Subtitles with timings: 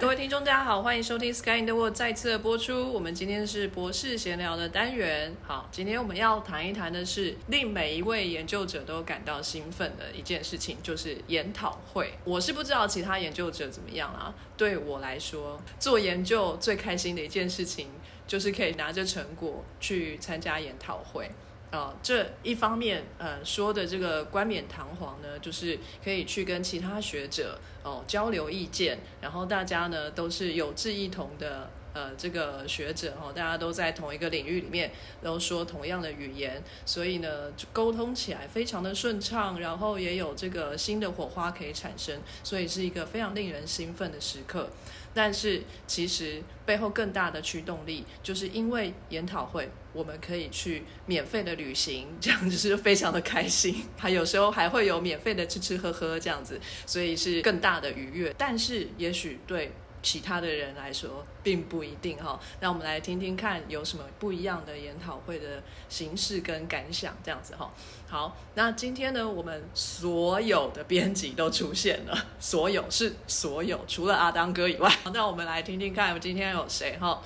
[0.00, 2.92] 各位听众，大家好，欢迎收听《Sky in the World》再次的播出。
[2.92, 5.34] 我们今天是博士闲聊的单元。
[5.42, 12.14] 好，今天我们要谈一谈的是令每一位研究者都感到兴奋的一件事情，就是研讨会。
[12.22, 17.88] 我是不知道其他研究者怎么样啊，对我来说，做研究最开心的一件事情，
[18.24, 21.28] 就是可以拿着成果去参加研讨会。
[21.70, 31.70] 呃，这一方面，呃，说的这个冠冕堂皇呢，就是可以去跟其他学者哦、交流意见，然后大家呢都是有志一同的。
[31.94, 44.68] 呃，这个学者哦，大家都在同一个领域里面，都说同样的语言，所以呢，沟通起来非常的顺畅，然后也有这个新的火花可以产生，所以是一个非常令人兴奋的时刻。
[45.12, 53.84] 但是其实背后更大的驱动力，就是因为研讨会，我们可以去免费的旅行，这样就是非常的开心。
[53.98, 58.32] 还有时候还会有免费的吃吃喝喝这样子，所以是更大的愉悦。
[58.38, 62.38] 但是也许对其他的人来说并不一定哈。
[62.60, 67.68] 那我们来听听看有什么不一样的研讨会的形式跟感想，这样子哈。
[68.06, 74.88] 好，那今天呢，我们所有的编辑都出现了， 所有是所有，除了阿当哥以外。
[75.12, 77.20] 那我们来听听看，今天有谁哈？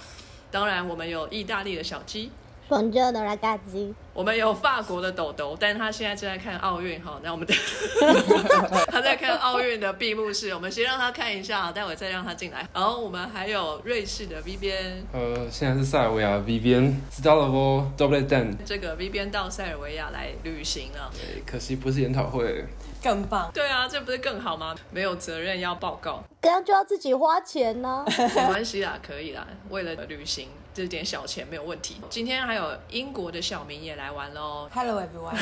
[0.50, 2.31] 当然，我们有意大利的小鸡，
[4.15, 7.19] 我们有法国的豆豆，但是他现在正在看奥运哈。
[7.23, 7.55] 那我们的
[8.91, 12.67] 他在看奥运的闭幕式，我们先让他看一下，待会再让他进来。
[12.73, 21.11] 然后我们还有瑞士的 V 边，呃，现在是塞尔维亚 V 边 s t a l o v o Double Dan，这个 V 边到塞尔维亚来旅行了。
[21.13, 22.65] 对可惜不是研讨会。
[23.03, 23.51] 更棒。
[23.53, 24.77] 对啊，这不是更好吗？
[24.93, 29.45] 没有责任要报告，这样就要自己花钱呢、 没关系啦，可以啦。
[29.71, 31.97] 为了旅行，这点小钱没有问题。
[32.09, 35.37] 今天还有英国的小明也来玩喽，Hello everyone，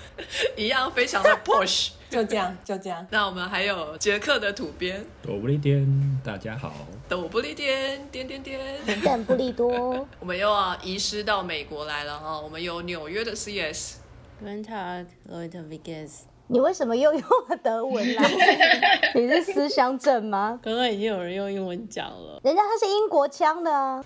[0.56, 1.90] 一样非常的 push。
[2.08, 3.04] 就这样，就这样。
[3.10, 6.72] 那我们还有捷克的土编，朵不列颠，大家好。
[7.08, 8.60] 抖不列颠，颠颠颠。
[9.04, 16.20] 但不利多， 我们又要移师到美国来了哈，我们有纽约的 CS，Guten Tag, Leute, wie geht's？
[16.48, 18.22] 你为什么又用了德文啦？
[19.16, 20.58] 你是思乡症吗？
[20.62, 22.40] 刚刚已经有人用英文讲了。
[22.44, 24.00] 人家他是英国腔的啊，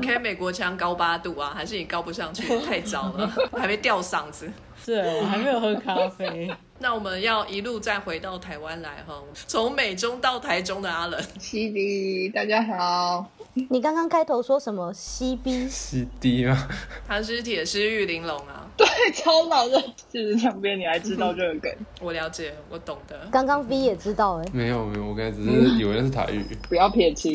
[0.00, 2.58] 你可以美国腔高八度啊，还是你高不上去？
[2.60, 4.48] 太早了，我 还没吊嗓子。
[4.82, 6.48] 是我还没有喝咖啡。
[6.78, 13.26] 那我们要一路再回到台湾来哈，从美中到台中的阿冷，西迪，大家好。
[13.68, 16.68] 你刚刚开头说什么西逼？CD 吗？
[17.06, 21.70] 他是铁狮玉玲珑啊，对，超老的，其实两边你还知道这个梗？
[22.00, 23.20] 我了解，我懂得。
[23.30, 26.44] 刚刚 V 也知道哎、没有没有，我刚才只是 以为那是台语。
[26.68, 27.34] 不要撇清。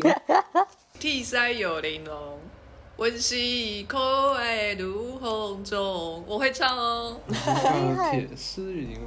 [1.00, 2.14] 替塞有玲珑，
[2.98, 4.00] 温习口
[4.36, 9.02] 爱如红中，我会唱哦，害铁丝雨玲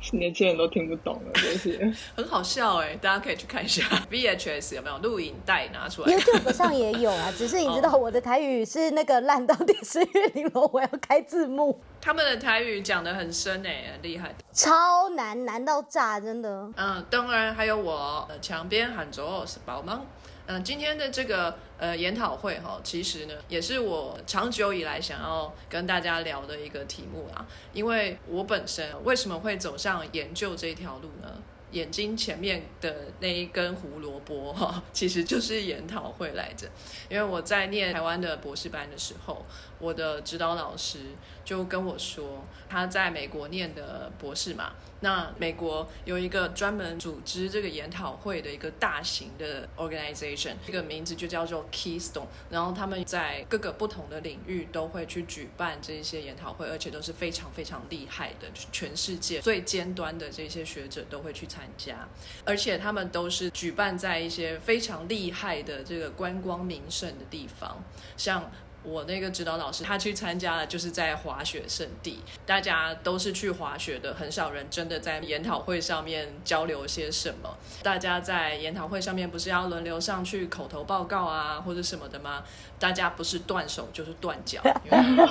[0.00, 1.92] 珑，年轻人都听不懂了，这些。
[2.16, 6.10] 很好笑哎，大家可以去看一下 VHS 有没有录影带拿出来。
[6.10, 14.34] YouTube 上也有啊， 只是你知道我的台语是那个烂到底是月玲珑，我要开字幕，他们的台语讲的很深哎，很厉害。
[14.50, 16.70] 超难，难到炸，真的。
[16.76, 20.06] 嗯，当然还有我呃墙边喊着是宝芒。
[20.46, 27.44] 嗯，今天的这个呃研讨会哈，其实呢也是我长久以来想要跟大家聊的一个题目啦。
[27.72, 31.42] 因为我本身为什么会走上研究这条路呢？
[31.72, 36.68] 眼睛前面的那一根胡萝卜哈， 其实就是研讨会来着。
[37.10, 39.44] 因为我在念台湾的博士班的时候，
[39.80, 41.00] 我的指导老师
[41.44, 44.74] 就跟我说，他在美国念的博士嘛，
[45.06, 52.26] 那美国有一个专门组织这个研讨会的一个大型的 organization，这个名字就叫做 Keystone。
[52.50, 62.08] 然后他们在各个不同的领域都会去举办这些研讨会，而且都是非常非常厉害的，全世界最尖端的这些学者都会去参加，
[62.44, 67.80] 而且他们都是举办在一些非常厉害的这个观光名胜的地方，
[68.16, 68.50] 像。
[68.86, 77.58] 我那个指导老师，他去参加了，就是在滑雪圣地，大家都是去滑雪的，很少人真的在研讨会上面交流些什么。
[77.82, 82.44] 大家在研讨会上面不是要轮流上去口头报告啊，或者什么的吗？
[82.78, 85.26] 大家不是断手就是断脚，因为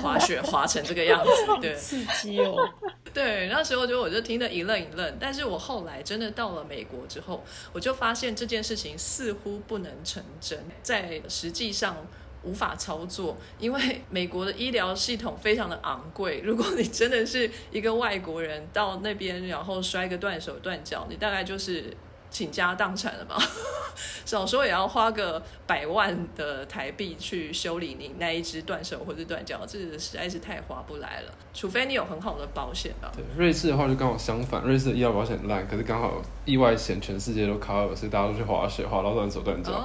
[0.00, 1.30] 滑雪滑成这个样子，
[1.60, 1.76] 对。
[1.86, 2.68] 刺激哦！
[3.14, 11.96] 对，那时候就我就听得一愣一愣，但是我后来真的到了美国之后，我就发现这件事情似乎不能成真，在实际上。
[12.46, 16.40] 无法操作， 因为美国的医疗系统非常的昂贵。
[16.44, 21.92] 如果你真的是一个外国人到那边，然后摔个断手断脚，你大概就是
[22.36, 23.34] 倾家荡产了吧？
[24.26, 31.32] 少说也要花个百万的台币去修理你那一只断手或者断脚，这实在是太划不来了。
[31.54, 33.10] 除非你有很好的保险吧。
[33.16, 39.82] 对，瑞士的话就刚好相反，瑞士的医疗保险很烂，可是刚好意外险全世界都 cover，所以大家都去滑雪，滑到断手断脚。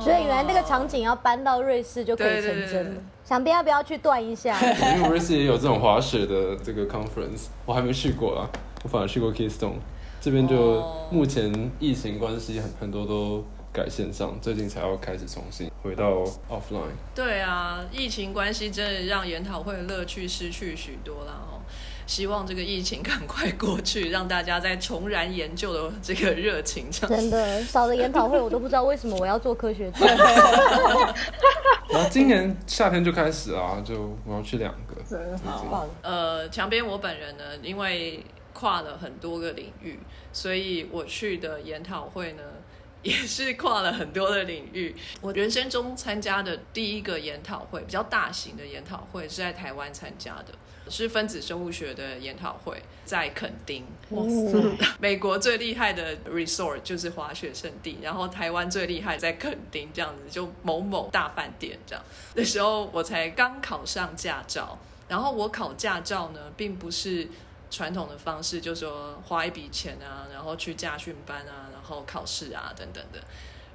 [0.00, 3.00] 所以原来那个场景要搬到瑞士就可以成真了。
[3.24, 4.56] 想必要不要去断一下？
[4.94, 8.48] 因为瑞士也有这种滑雪的这个 conference，我还没去过啦，
[8.84, 9.78] 我反而去过 Keystone，
[10.26, 16.90] 这边就哦目前疫情关系很很多都改线上，最近才要开始重新回到 offline。
[17.14, 21.62] 对啊，疫情关系真的让研讨会的乐趣失去许多啦哦。
[22.08, 26.90] 希望这个疫情赶快过去，让大家再重燃研究的这个热情。
[26.90, 30.06] 真的少了研讨会，我都不知道为什么我要做科学家。
[31.88, 38.20] 然后今年夏天就开始啊，就我要去两个，真的好棒，呃，墙边我本人呢，因为
[38.56, 39.98] 跨了很多个领域，
[40.32, 42.42] 所以我去的研讨会呢。
[43.02, 44.92] 也是跨了很多的领域。
[45.20, 50.46] 我人生中参加的第一个研讨会，比较大型的研讨会是在台湾参加的，
[50.90, 53.84] 是分子生物学的研讨会，在垦丁。
[54.10, 54.58] 哇塞，
[54.98, 62.04] 美国最厉害的 resort 就是滑雪胜地，然后台湾最厉害在垦丁这样子，就某某大饭店这样。
[62.34, 64.76] 那时候我才刚考上驾照，
[65.06, 67.28] 然后我考驾照呢，并不是
[67.76, 73.22] 传统的方式，就说花一笔钱啊，然后去驾训班啊，然后考试啊等等的。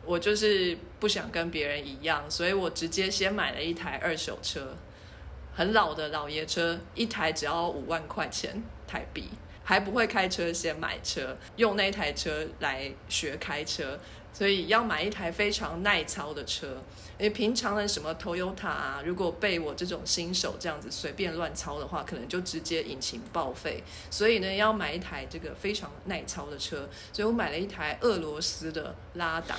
[0.03, 4.75] 我就是不想跟别人一样，所以我直接先买了一台二手车，
[5.53, 9.29] 很老的老爷车，一台只要五万块钱台币。
[9.63, 13.97] 还不会开车，先买车，用那台车来学开车，
[14.33, 16.77] 所以要买一台非常耐操的车。
[17.19, 23.83] 因为平常的什么 Toyota 啊，如果被我这种新手这样子随便乱操的话，可能就直接引擎报废。
[24.09, 29.55] 所以呢，要买一台这个非常耐操的车，所以我买了一台俄罗斯的拉达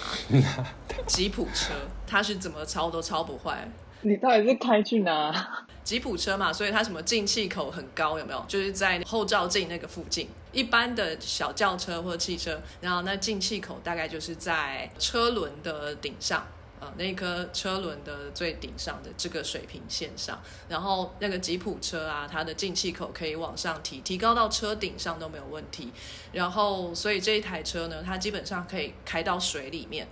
[1.06, 3.68] 吉普车，它是怎么操都操不坏。
[4.02, 5.66] 你到底是开去哪？
[5.84, 8.44] 吉普车嘛，所以它什么进气口很高，有没有？
[8.46, 10.28] 就是在后照镜那个附近。
[10.52, 16.46] 一般的小轿车或汽车，然后那进气口大概就是在车轮的顶上。
[16.80, 25.92] 呃，那一颗车轮的最顶上的这个水平线上，然后那个吉普车啊，它的进气口可以往上提，提高到车顶上都没有问题。
[26.32, 30.08] 然后，所以这一台车呢，它基本上可以开到水里面，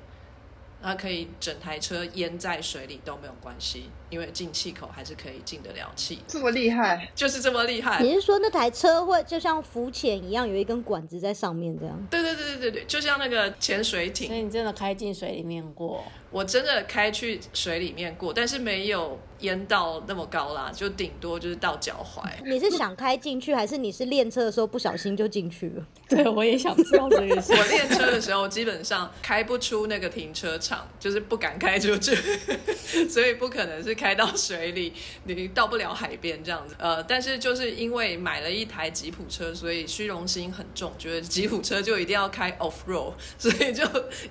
[0.82, 7.10] 它可以整台车淹在水里都没有关系，因为进气口还是可以进得了气，这么厉害？
[7.14, 8.02] 就是这么厉害。
[8.02, 12.06] 你是说那台车会就像浮潜一样，有一根管子在上面这样？
[12.10, 16.02] 对对对对对对，就像那个潜水艇，所以你真的开进水里面过？
[16.30, 22.22] 我真的开去水里面过，但是没有淹到那么高啦，就顶多就是到脚踝。
[22.44, 25.86] 你是想开进去，还是你是练车的时候不小心就进去了？
[26.08, 27.52] 对，我也想知道这个事。
[27.52, 32.16] 我练车的时候基本上开不出那个停车场，就是不敢开出去，
[33.08, 34.92] 所以不可能是开到水里，
[35.24, 36.74] 你到不了海边这样子。
[36.78, 43.84] 呃，但是就是因为买了一台吉普车，所以虚荣心很重，觉得吉普车就一定要开 off road， 所以就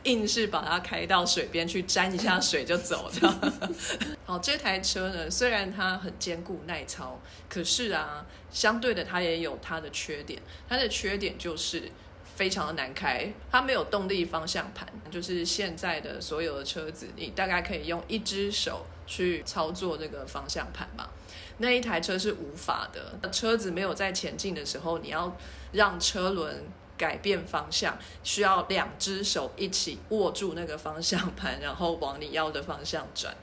[0.03, 3.53] 硬是把它开到水边去沾一下水就走这样。
[4.25, 11.89] 好，这台车呢，虽然它很坚固耐操，可是啊，相对的它也有它的缺点，它的缺点就是。
[12.35, 21.09] 非常的难开，它没有动力方向盘，就是现在的所有的车子，你大概可以用一只手去操作这个方向盘嘛。
[21.57, 25.35] 那一台车是无法的，车子没有在前进的时候，你要
[25.73, 26.63] 让车轮
[26.97, 33.35] 改变方向，需要两只手一起握住那个方向盘，然后往你要的方向转，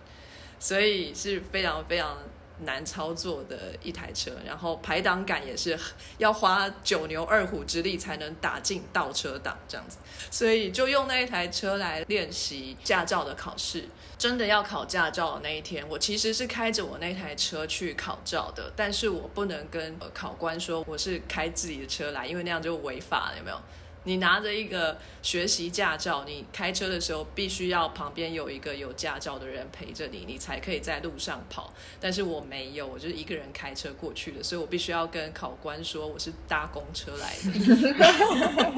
[0.66, 2.16] 所以是非常非常。
[2.60, 5.78] 难操作的一台车，然后排挡杆也是
[6.16, 9.98] 要花九牛二虎之力才能打进倒车档这样子，
[10.30, 13.84] 所以就用那一台车来练习驾照的考试。
[14.16, 23.60] 真的要考驾照的那一天，我其实是开着我那台车去考照的，但是我不能跟考官说我是开自己的车来，因为那样就违法了，有没有？
[24.06, 31.72] 你拿着一个学习驾照，你开车的时候必须要旁边有一个有驾照的人陪着你，你才可以在路上跑。
[32.00, 37.50] 但是我没有，我就是一个人开车过去的，所以我必须要跟考官说我是搭公车来的。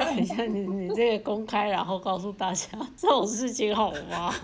[0.06, 2.66] 等一下，你你这个公开，然后告诉大家
[2.96, 4.34] 这种事情好吗？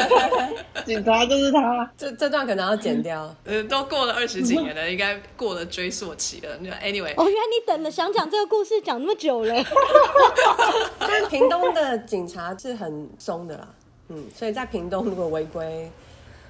[0.86, 3.36] 警察就是他，这这段可能要剪掉。
[3.44, 6.56] 呃，都过了二十几年了，应该过了追溯期了。
[6.62, 9.54] 那 anyway，哦，原来你等了想讲这个故事讲那么久了。
[11.00, 13.68] 但屏东的警察是很松的啦，
[14.08, 15.90] 嗯，所以在屏东如果违规，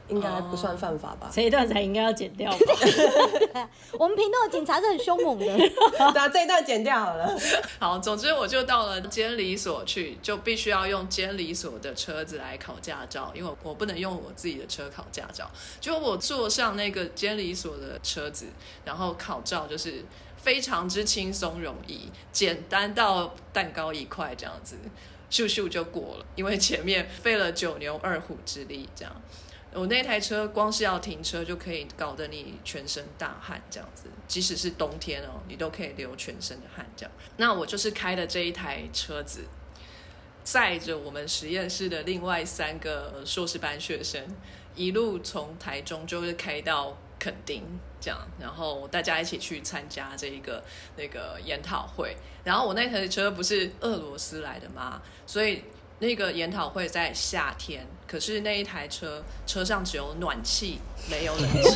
[0.09, 1.29] 应该不算犯法吧？
[1.33, 2.59] 这一段才应该要剪掉吧？
[3.99, 5.47] 我们屏东的警察是很凶猛的。
[5.57, 7.37] 对啊，这一段剪掉好了。
[7.81, 15.51] 好，总之我就到了监理所去，就必须要用监理所的车子来考驾照，因为我不能用我自己的车考驾照。
[15.81, 18.47] 就我坐上那个监理所的车子，
[18.85, 20.05] 然后考照就是
[20.47, 24.77] 非常之轻松容易，简单到蛋糕一块这样子，
[25.29, 26.27] 咻咻就过了。
[26.37, 29.13] 因为前面费了九牛二虎之力，这样。
[29.73, 36.87] 我那台车光是要停车就可以搞得你全身大汗，这样子，即使是冬天哦，你都可以流全身的汗。
[36.97, 39.47] 这样，那我就是开的这一台车子，
[40.45, 44.25] 载着我们实验室的另外三个硕士班学生，
[44.77, 47.65] 一路从台中就是开到垦丁，
[48.07, 50.63] 这样，然后大家一起去参加这一个
[50.97, 52.17] 那个研讨会。
[52.45, 55.03] 然后我那台车不是俄罗斯来的吗？
[55.27, 55.65] 所以。
[55.99, 60.79] 那个研讨会在夏天，可是那一台车车上只有暖气，
[61.11, 61.71] 没有冷气。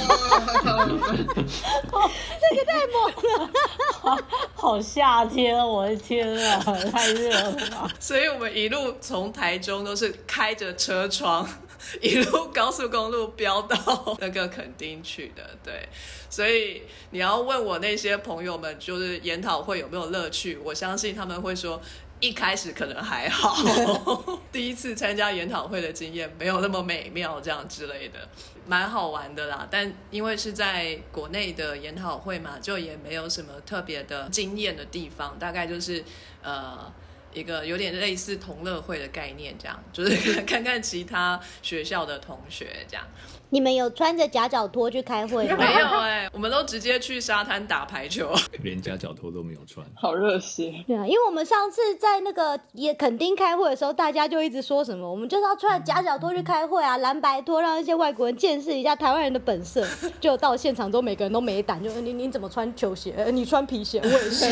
[2.38, 3.50] 这个太猛了，
[3.90, 4.18] 好
[4.54, 7.90] 好夏天，我的天啊，太热了吧！
[7.99, 11.49] 所以我们一路从台中都是开着车窗，
[12.00, 15.56] 一路高速公路飙到那个垦丁去的。
[15.64, 15.88] 对，
[16.28, 20.58] 所以你要问我那些朋友们，就是研讨会有没有乐趣？
[20.64, 21.80] 我相信他们会说。
[22.22, 28.28] 一开始可能还好， 第一次参加研讨会的经验没有那么美妙，这样之类的，
[28.66, 29.66] 蛮好玩的啦。
[29.70, 36.04] 但因为是在国内的研讨会嘛，就也没有什么特别的经验的地方，大概就是
[36.42, 36.92] 呃
[37.32, 43.06] 一个有点类似同乐会的概念，这样就是 看看其他学校的同学这样。
[43.50, 45.57] 你们有穿着夹脚拖去开会吗？
[45.59, 50.73] 没有哎，我们都直接去沙滩打排球， 连夹脚拖都没有穿，好热血。
[50.87, 59.87] 对啊，因为我们上次在那个也垦丁开会的时候，大家就一直说什么，我们就是要穿夹脚拖去开会啊，蓝白拖，让一些外国人见识一下台湾人的本色。
[60.21, 63.14] 就到现场之后，每个人都没胆，就你你怎么穿球鞋？
[63.33, 64.47] 你穿皮鞋，我也是，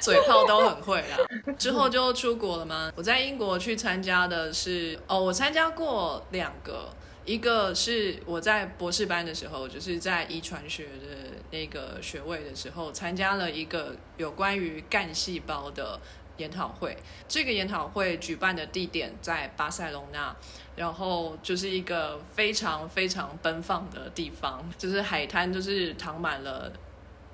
[0.00, 1.54] 嘴炮都很会啦。
[1.56, 2.92] 之后就出国了吗？
[2.96, 6.88] 我在英国去参加的是哦，我参加过两个。
[7.24, 16.00] 一个是我在博士班的时候，就是在遗传学的那个学位的时候，参加了一个有关于干细胞的
[16.36, 16.96] 研讨会。
[17.28, 20.34] 这个研讨会举办的地点在巴塞隆纳，
[20.74, 26.72] 然后就是一个非常非常奔放的地方，就是海滩，就是躺满了。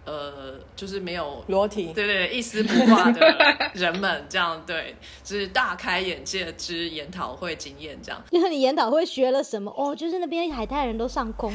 [0.09, 3.21] 呃，就是没有裸体，对对，一丝不挂的
[3.75, 8.23] 人们，这样对， 就是大开眼界之研讨会经验，这样。
[8.33, 9.71] 因为你研讨会学了什么？
[9.77, 11.53] 哦，就是那边海泰人都上空。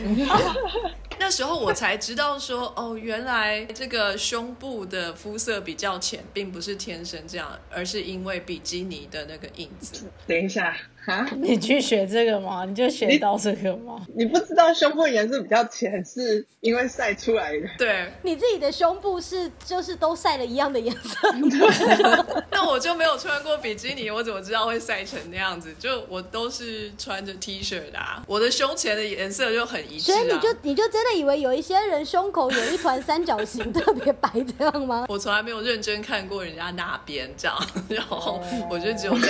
[1.20, 10.06] 那时候我才知道说，哦，原来这个胸部的肤色比较浅，并不是天生这样，而是因为比基尼的那个印子。
[10.28, 10.76] 等一下。
[11.06, 11.30] 啊！
[11.38, 12.64] 你去学这个吗？
[12.66, 14.00] 你就学到这个吗？
[14.16, 17.68] 你不知道胸部颜色比较浅，是因为晒出来的。
[17.78, 21.34] 对，你自己的胸部是就是都晒了一样的颜色。
[22.52, 25.74] 那我就没有穿过比基尼，我怎么知道会晒成那样子？
[25.78, 30.14] 就我都是穿着 T 恤的，啊我的胸前的颜色就很一致。
[30.14, 35.06] 所以你就你就真的以为有一些人胸口有一团三角形特别白这样吗？
[35.10, 39.28] 我从来没有认真看过人家那边这样，然后我就只有在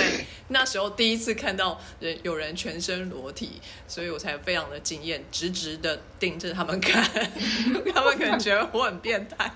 [0.48, 1.63] 那时候第一次看到。
[2.00, 7.02] 人有人全身裸体，所以我才非常的惊艳，直直的盯着他们看，
[7.94, 9.50] 他们可能觉得我很变态。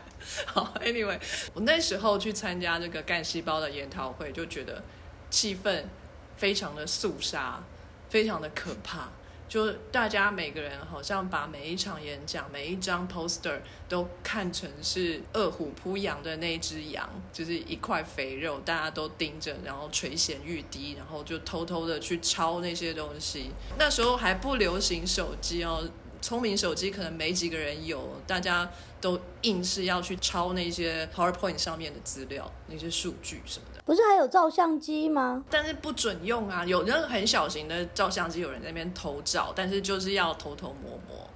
[0.46, 1.18] 好，Anyway，
[1.54, 4.82] 我那时候去参加这个干细胞的研讨会，就觉得
[5.30, 5.84] 气氛
[6.36, 7.62] 非常的肃杀，
[8.10, 9.08] 非常的可怕。
[9.48, 23.50] 就大家每个人好像把每一场演讲、每一张 poster 都看成是饿虎扑羊的那只羊，就是一块肥肉，大家都盯着，然后垂涎欲滴，然后就偷偷的去抄那些东西。
[23.78, 25.88] 那时候还不流行手机哦。
[26.20, 28.68] 聪明手机可能没几个人有，大家
[29.00, 33.67] 都硬是要去抄那些 PowerPoint 上面的资料，那些数据什么。
[33.88, 35.42] 不是还有照相机吗？
[35.48, 36.62] 但是不准用啊！
[36.62, 41.26] 有那个很小型的照相机，有人在那边偷照，但是就是要偷偷摸摸。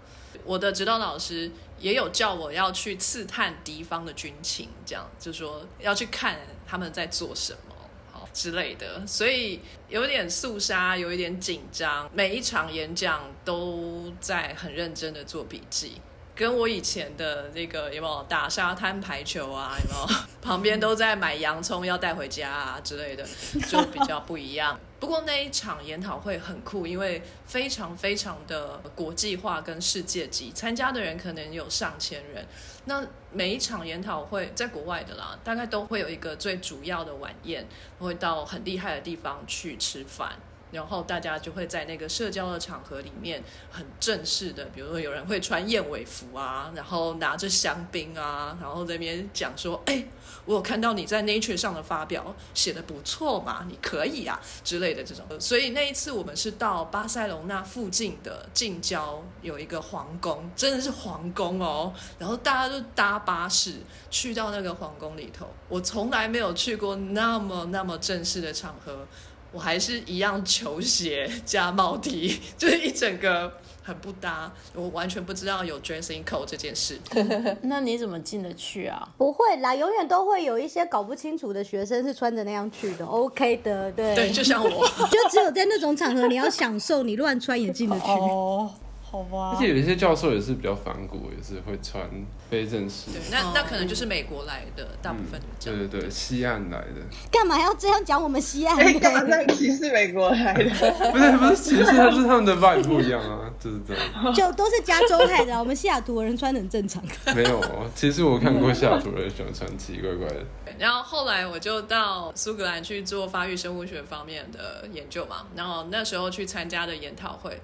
[0.45, 7.75] 我的指导老师也有叫我要去刺探敌方的军情，这样就说要去看他们在做什么。
[8.13, 12.11] 好之类的，所以有点肃杀，有一点紧张。
[12.13, 16.03] 每一场演讲都在很认真的做笔记，
[16.35, 23.25] 跟我以前的那个有没有打沙滩排球啊， 有没有 旁边都在买洋葱要带回家啊之类的，
[23.69, 24.79] 就比较不一样。
[24.99, 32.47] 不过那一场研讨会很酷，因为非常非常的国际化跟世界级，参加的人可能有上千人。
[32.85, 37.67] 那每一场研讨会在国外的啦，大概都会有一个最主要的晚宴，
[37.99, 40.37] 会到很厉害的地方去吃饭。
[40.73, 50.05] 然后大家就会在那个社交的场合里面很正式的，比如说有人会穿燕尾服啊，然后拿着香槟啊，然后在那边讲说，哎，
[50.47, 55.25] 我有看到你在 Nature 上的发表写的不错嘛，你可以啊之类的这种。
[55.39, 63.75] 所以那一次我们是到巴塞隆那附近的近郊有一个皇宫，真的是皇宫哦，然后大家都搭巴士
[64.11, 69.07] 去到那个皇宫里头，我从来没有去过那么那么正式的场合。
[69.53, 76.99] 我还是一样球鞋加帽 T， 就是一整个很不搭，我完全不知道有 dressing code 这件事。
[77.63, 79.07] 那你怎么进得去啊？
[79.19, 84.15] 不会啦，永远都会有一些搞不清楚的学生是穿着那样去的，OK 的，对。
[84.15, 88.07] 对，就像我， 就只有在那种场合你要享受，你乱穿也进得去。
[88.07, 88.73] 哦，
[89.13, 89.53] 好吧。
[89.55, 92.03] 而且有一些教授也是比较反骨，也是会穿
[92.51, 93.13] 非正式。
[93.13, 95.79] 对，那那可能就是美国来的大部分这样。
[95.79, 97.01] 对对对，西岸来的。
[97.31, 99.29] 干嘛要这样讲我们西岸哎，干嘛这？
[99.29, 100.65] 样歧视美国来的？
[101.13, 104.35] 不是不是歧视，他是他们的 vibe 不一样啊，就是这样。
[104.35, 107.03] 就都是加州派的啊，我们西雅图人穿得很正常。
[107.37, 110.45] 没有，哦，其实我看过西雅图人喜欢穿奇奇怪怪的。
[110.79, 117.61] 然后后来我就到苏格兰去做发育生物学方面的研究嘛，然后那时候去参加的研讨会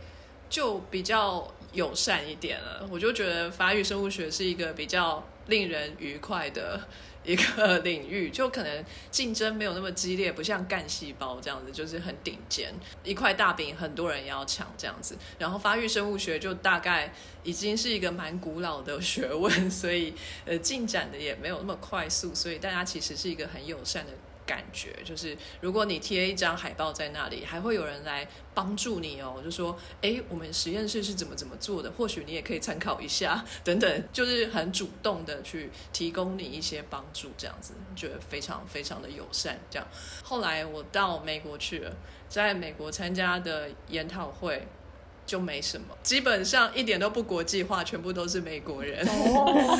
[0.48, 6.80] 就比较友善一点了，我就觉得发育生物学是一个比较令人愉快的
[7.24, 12.72] 一个领域，就可能竞争没有那么激烈，不像干细胞这样子，就是很顶尖，
[13.04, 15.18] 一块大饼很多人要抢这样子。
[15.38, 17.12] 然后发育生物学就大概
[17.42, 20.14] 已经是一个蛮古老的学问，所以
[20.46, 24.12] 呃进展的也没有那么快速，所以大家其实是一个很友善的。
[24.48, 39.60] 感觉就是，如果你贴一张海报在那里，还会有人来帮助你哦，就说，哎，我们实验室是怎么怎么做的，或许你也可以参考一下，等等，就是很主动的去提供你一些帮助，这样子，觉得非常非常的友善。
[39.68, 39.86] 这样，
[40.24, 41.94] 后来我到美国去了，
[42.30, 44.66] 在美国参加的研讨会
[45.26, 49.06] 就没什么，基本上一点都不国际化，全部都是美国人，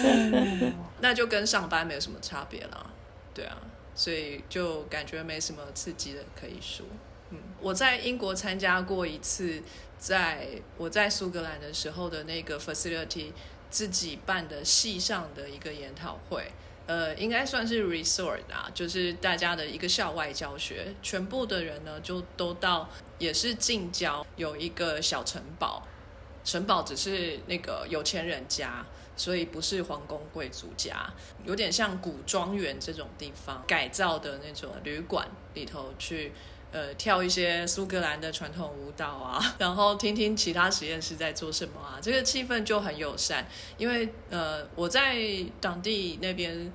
[1.00, 2.86] 那就跟上班没有什么差别啦，
[3.32, 3.56] 对啊。
[3.98, 6.86] 所以就感觉没什么刺激的可以说。
[7.30, 9.60] 嗯，我在英国参加过一次，
[9.98, 13.32] 在我在苏格兰的时候的那个 facility
[13.68, 16.52] 自己办的系上的一个研讨会，
[16.86, 25.82] 呃，应该算是 resort 啊，就是大家的一个校外教学，全部的人呢就都到，也是近郊有一个小城堡，
[26.44, 28.86] 城堡只是那个有钱人家。
[29.18, 31.12] 所以不是皇宫贵族家，
[31.44, 36.32] 有点像古庄园这种地方改造的那种旅馆里头去，
[36.70, 43.46] 呃，跳一些苏格兰的传统舞蹈啊， 然后听听其他实验室在做什么啊，这个气氛就很友善。
[43.76, 45.18] 因为呃，我在
[45.60, 46.72] 当地那边，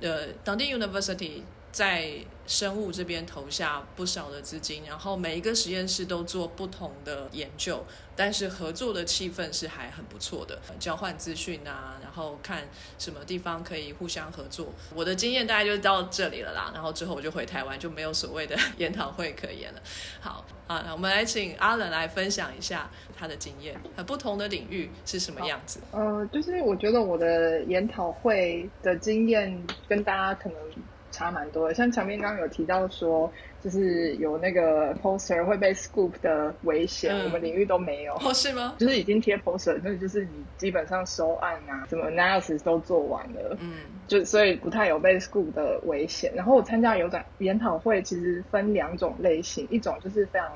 [0.00, 1.40] 呃，当地 University
[1.72, 2.12] 在
[2.46, 7.84] 生物这边投下不少的资金，然后每一个实验室都做不同的研究。
[8.18, 12.62] 但是合作的气氛是还很不错的，交换资讯啊，然后看
[12.98, 14.72] 什么地方可以互相合作。
[14.94, 19.82] 我的经验大概就到这里了啦，然后之后我就回台湾，就没有所谓的 研讨会可言了。
[20.18, 25.80] 好啊，我们来请阿冷来分享一下他的经验，和不同的领域是什么样子。
[25.92, 30.58] 呃，就是我觉得我的研讨会的经验跟大家可能
[31.16, 33.32] 差蛮多的，像墙面刚刚有提到说。
[33.62, 38.14] 就是有那个 poster 会被 scoop 的危险，我们领域都没有。
[38.14, 38.76] 哦，是吗？
[38.78, 43.56] 就是已经贴 poster，那就是你基本上收案啊，什么 analysis 都做完了。
[43.58, 43.72] 嗯，
[44.06, 46.30] 就所以不太有被 scoop 的危险。
[46.36, 50.48] 然后我参加有展研讨会，其实分两种类型，一种就是非常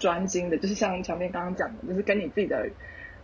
[0.00, 2.68] 专精的，就是像墙面刚刚讲的，就是跟你自己的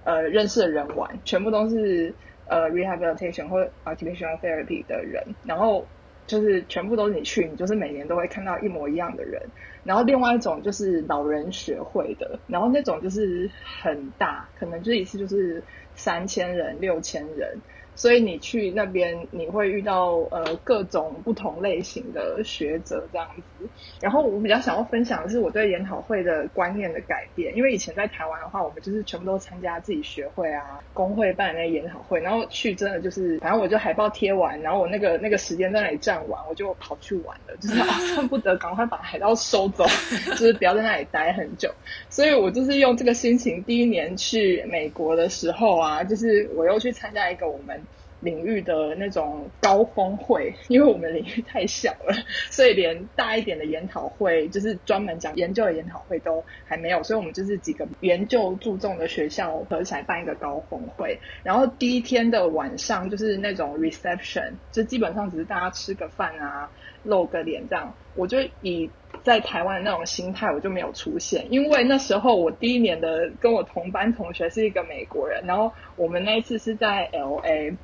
[0.05, 2.15] 呃认识的人玩，全部都是
[2.47, 5.85] 呃 rehabilitation 或 occupational therapy 的人，然后。
[6.29, 9.43] 就是全部都是你去，你就是每年都会看到一模一样的人。
[9.83, 13.51] 然后另外一种就是老人学会的，然后那种就是
[13.83, 15.65] 很大，可能就一次就是
[15.97, 17.63] 三千人、六千人。
[17.99, 23.69] 所以你去那边，你会遇到呃各种不同类型的学者这样子。
[24.01, 37.83] 然后我比较想要分享的是我对研讨会的观念的改变，因为以前在台湾的话，我们就是全部都参加自己学会啊、工会办的那研讨会，然后去真的就是，反正我就海报贴完，然后我那个那个时间在那里站完，我就跑去玩了，就是
[38.15, 39.85] 恨 不得赶快把海报收走，
[40.31, 41.69] 就是不要在那里待很久。
[42.09, 47.83] 所以我就是用这个心情，第一年去美国的时候啊，就是我又去参加一个我们。
[48.21, 52.15] 领域的那种高峰会，因为我们领域太小了，
[52.51, 61.21] 所以连大一点的研讨会，就是专门讲研究的研讨会都还没有，所以我们就是几个研究注重的学校合起来办一个高峰会。
[61.45, 66.71] 然后第一天的晚上就是那种 reception，就基本上只是大家吃个饭啊，
[67.05, 67.95] 露个脸这样。
[68.17, 68.91] 我就以
[69.23, 71.47] 在台湾那种心态，我就没有出现。
[71.51, 77.77] 因为那时候我第一年的跟我同班同学是一个美国人，然后我们那一次是在 L A，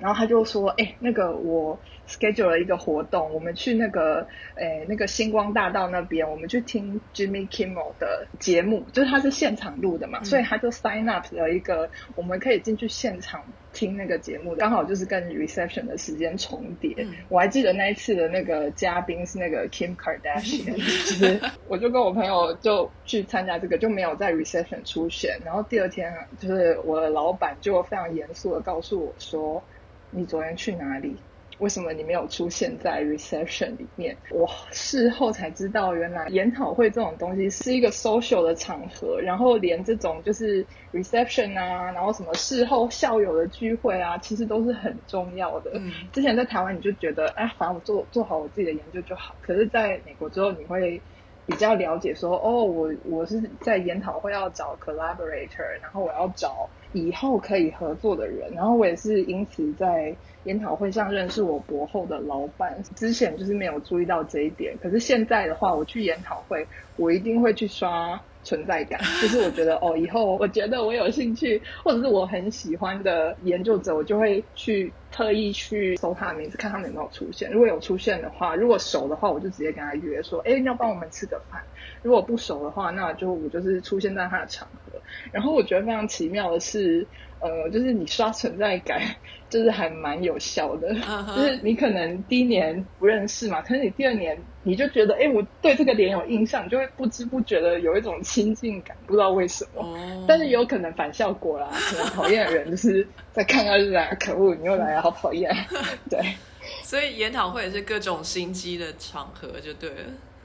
[0.00, 17.06] 然后他就说：“哎，那个我 schedule 了一个活动，我们去那个诶那个星光大道那边，我们去听 Jimmy Kimmel 的节目，就是他是现场录的嘛，所以他就 sign up 了一个，我们可以进去现场。”听那个节目，刚好就是跟 reception 的时间重叠。
[17.28, 25.38] 我还记得那一次的那个嘉宾是那个 Kim Kardashian，其 实我就跟我朋友就去参加这个，就没有在 reception 出现。
[25.44, 29.62] 然后第二天，就是我的老板就非常严肃的告诉我说
[30.10, 31.16] ：“你昨天去哪里？”
[31.58, 34.16] 为什么你没有出现在 reception 里面？
[34.30, 45.72] 我事后才知道，原来研讨会这种东西是一个 social 的场合，然后连这种就是 reception 啊，然后什么事后校友的聚会啊，其实都是很重要的。
[45.74, 49.36] 嗯之前在台湾你就觉得，哎，反正我做做好我自己的研究就好。
[49.42, 50.98] 可是在美国之后，你会
[51.44, 60.16] 比较了解说，哦，我我是在研讨会要找 collaborator，然后我要找以后可以合作的人，然后我也是因此在。
[60.44, 64.74] 研讨会上认识我博后的老板，之前就是没有注意到这一点。
[64.80, 69.00] 可是现在的话，我去研讨会，我一定会去刷存在感。
[69.20, 77.50] 就是我觉得哦，以后我觉得我有兴趣，或者是我很喜欢的研究者，我就会去特意去搜他的名字，看他们有没有出现。
[77.50, 81.60] 如果有出现的话，如果熟的话，我就直接跟他约说，哎，要帮我们吃个饭。
[82.02, 85.00] 如果不熟的话，那就我就是出现在他的场合。
[85.32, 87.06] 然后我觉得非常奇妙的是。
[87.40, 89.00] 呃，就是你刷存在感，
[89.48, 90.94] 就是还蛮有效的。
[91.34, 99.82] 就是你可能第一年不认识嘛，可是你第二年你就觉得，哎，我对这个脸有印象，就会不知不觉的有一种亲近感，不知道为什么。
[100.28, 105.50] 但是也有可能反效果啦，可能讨厌的人就是在看到就来，可恶，你又来了，好讨厌。
[106.10, 106.20] 对，
[106.82, 109.96] 所以研讨会也是各种心机的场合，就对了。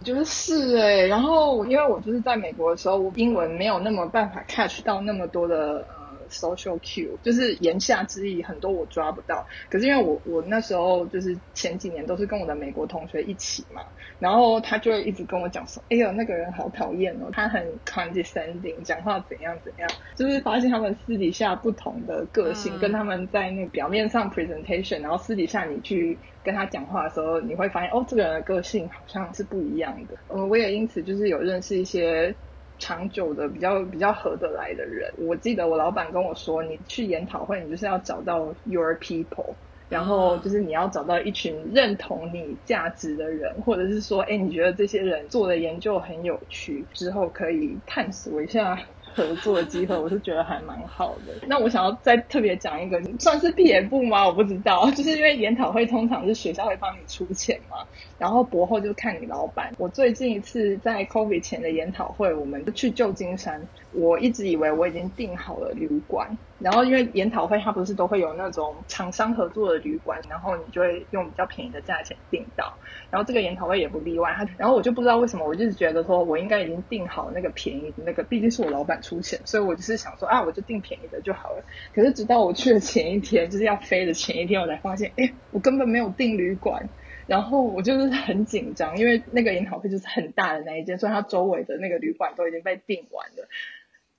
[0.04, 5.86] 就是哎，然后因为我就是在美国的时候，英文没有那么办法 catch 到那么多的。
[6.30, 9.46] Social cue 就是言下之意，很多我抓不到。
[9.70, 13.82] 可是因为我我那时候就是前几年都是跟我的美国同学一起嘛，
[14.20, 30.16] 然后他就会一直跟我讲说：“哎呦，那个人好讨厌哦，他很 condescending，讲话怎样怎样。”就是发现他们私底下不同的个性，跟他们在那表面上 presentation，然后私底下你去跟他讲话的时候，你会发现哦，这个人的个性好像是不一样的。
[30.28, 32.36] 嗯，我也因此就是有认识一些。
[32.78, 39.58] 长久的比较比较合得来的人，我记得我老板跟我说，你去研讨会，你就是要找到 your people，
[39.88, 48.78] 然后就是你要找到一群认同你价值的人，或者是说，哎，你觉得这些人做的研究很有趣，之后可以探索一下。
[49.15, 51.34] 合作的机会，我是觉得还蛮好的。
[51.47, 54.28] 那我想要再特别讲一个，算是毕业部吗？
[54.28, 57.78] 我不知道，就是因为研讨会通常是学校会帮你出钱嘛，
[58.19, 59.73] 然后博后就看你老板。
[59.78, 63.62] 我最近一次在 COVID 前的研讨会，我们去旧金山，
[63.93, 66.38] 我一直以为我已经订好了旅馆。
[66.58, 72.80] 然后因为研讨会它不是都会有那种厂商合作的旅馆，然后你就会用比较便宜的价钱订到。
[73.10, 81.63] 然后这个研讨会也不例外，他然后我就不知道为什么，我就是觉得说我应该已经订好那个便宜的那个，毕竟是我老板出钱，所以我就是想说啊，我就订便宜的就好了。
[81.94, 86.89] 可是直到我去的前一天，就是要飞的前一天，我才发现，哎，我根本没有订旅馆。
[87.28, 93.50] 然后我就是很紧张，因为那个研讨会就是很大的那一间，所以它周围的那个旅馆都已经被订完了。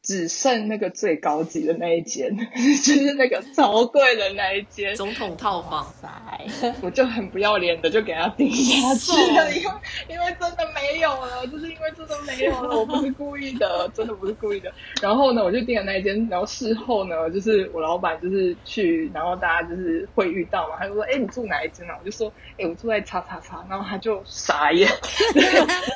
[0.06, 5.84] 只剩那个最高级的那一间， 就是那个超贵的那一间总统套房。
[6.80, 9.70] 我就很不要脸的就给他订下去了，因为
[10.10, 14.72] 因为真的没有了，就是因为真的没有了， 我不是故意的，真的不是故意的。
[15.02, 24.88] 然后呢，我就订了那一间，然后事后呢，就是我老板就是去，然后大家就是会遇到嘛，他就说：“哎，你住哪一间啊？”我就说：“哎，我住在叉叉叉。”然后他就傻眼，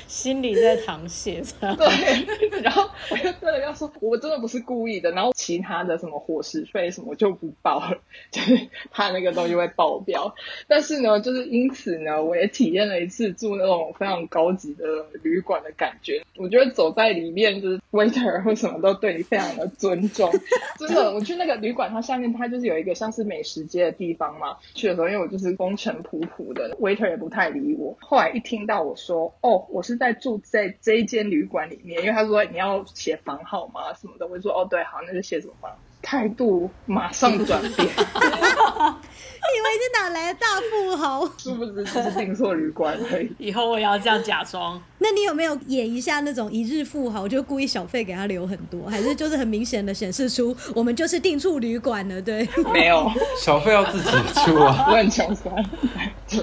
[0.09, 1.41] 心里在淌血。
[1.61, 3.89] 对，然后我就真的要说。
[4.01, 7.99] 我真的不是故意的，然后其他的什么伙食费什么就不报了，
[8.31, 10.35] 就是怕那个东西会爆表。
[10.67, 14.85] 但是呢，就是因此呢，我也体验了一次住那种非常高级的
[15.23, 16.23] 旅馆的感觉。
[16.37, 20.31] 我觉得走在里面，就是 waiter 或什么都对你非常的尊重。
[20.79, 24.57] 真的，我去那个旅馆，它下面它就是有一个像是美食街的地方嘛。
[24.75, 27.97] 去的时候，因为我就是风尘仆仆的，waiter 也不太理我。
[28.01, 33.90] 后来一听到我说，哦，我是在住在这一间旅馆里面，因为他说你要写房号嘛。
[33.95, 35.71] 什么的，我就说哦对，好，那就写什么吧
[36.03, 41.27] 态度马上转变， 以为是哪来的大富豪？
[41.37, 43.31] 殊不知只是订错旅馆而已。
[43.37, 44.81] 以后我也要这样假装。
[44.99, 52.23] 那你有没有演一下那种一日富豪，就故意小费给他留很多，还是就是很明显的显示出我们就是订处旅馆了？
[52.23, 54.87] 对，没有，小费要自己出啊。
[54.89, 55.55] 我很穷酸，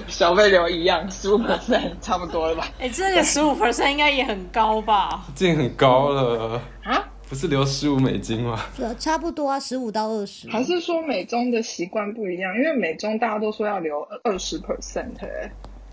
[0.06, 2.68] 小费留一样，十五 percent 差不多了吧？
[2.78, 5.24] 哎、这个十五 percent 应该也很高吧？
[5.30, 7.04] 已经很高了，啊？
[7.28, 8.58] 不是留十五美金吗？
[8.78, 10.48] 呃，差不多啊，十五到二十。
[10.48, 12.54] 还是说美中的习惯不一样？
[12.56, 15.52] 因为美中大家都说要留二十 percent，哎，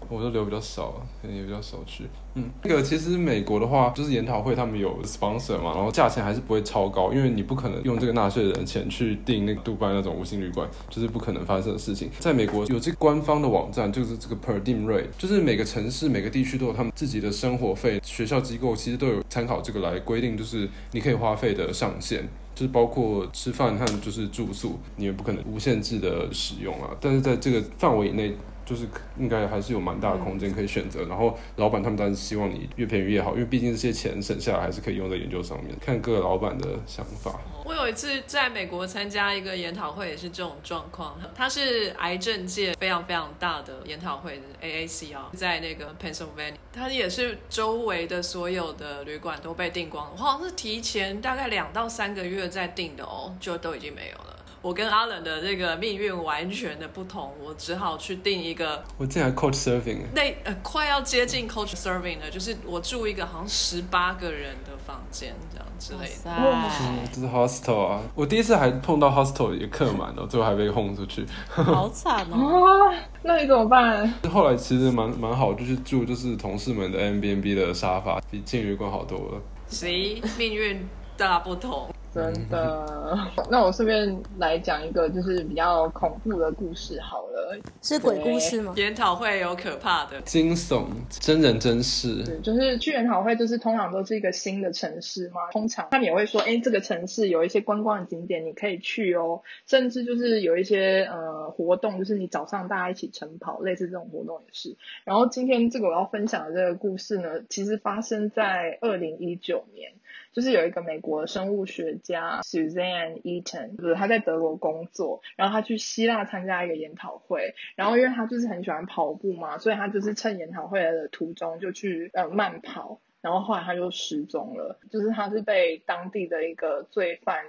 [0.10, 2.06] 我就留比较少，可能也比较少去。
[2.36, 12.10] 嗯，那个其实美国的话，就是研讨会他们有 sponsor 嘛，然后价钱还是不会超高，因为你不可能用这个纳税人的钱去订那个杜拜那种五星旅馆，就是不可能发生的事情。
[12.20, 22.28] 在美国有这官方的网站，就是这个 per diem rate，就是每个城市每个地区都有他们自己的生活费，学校机构其实都有参考这个来规定，就是你可以花费的上限。
[22.54, 26.90] 就是包括吃饭和就是住宿，你也不可能无限制的使用啊。
[27.02, 28.34] 但是在这个范围以内，
[28.66, 31.06] 就是应该还是有蛮大的空间可以选择。
[31.06, 35.76] 然后老板他们当然希望你越便宜越好，因为毕竟这些钱省下来还是可以用在研究上面。
[35.80, 37.40] 看各个老板的想法。
[37.64, 41.20] 我有一次在美国参加一个研讨会，也是这种状况。
[41.34, 50.12] 它是癌症界非常非常大的研讨会，AAC 啊，在那个 Pennsylvania，它也是周围的所有的旅馆都被订光了。
[50.16, 54.35] 我好像是提前大概两到三个月在订的哦，就都已经没有了。
[54.66, 66.32] 我跟阿冷的这个命运完全的不同，我只好去订一个我竟然 coach serving 那呃快要接近 coach serving 了，就是我住一个好像十八个人的房间这样之类的。
[66.36, 68.02] 嗯，这是 hostel 啊。
[68.16, 71.24] 我第一次还碰到 hostel 也客满了，最后还被轰出去。
[71.48, 72.66] 好惨哦！
[72.90, 74.12] 啊，那你怎么办？
[74.32, 79.42] 后来其实蛮蛮好，就是住就是同事们的 M B N B 的沙发，比进旅馆好多了。
[79.70, 80.84] 谁命运
[81.16, 81.88] 大不同？
[82.16, 87.60] 真的，那我顺便来讲一个就是比较恐怖的故事好了。
[87.82, 88.74] 是鬼故事吗？
[88.78, 92.24] 研讨会有可怕的，惊悚真人真事。
[92.24, 104.78] 对，就是去研讨会，就是通常都是一个新的城市嘛，通常他们也会说，哎，这个城市有一些观光的景点，你可以去哦，甚至就是有一些呃活动，就是你早上大家一起晨跑，类似这种活动也是。
[105.04, 109.92] 然后今天这个我要分享的这个故事呢，其实发生在二零一九年。
[110.36, 127.46] 就是有一个美国生物学家 Suzanne Eaton，就是他在德国工作，然后他去希腊参加一个研讨会，然后因为他就是很喜欢跑步嘛，所以他就是趁研讨会的途中就去呃慢跑，然后后来他就失踪了，就是他是被当地的一个罪犯。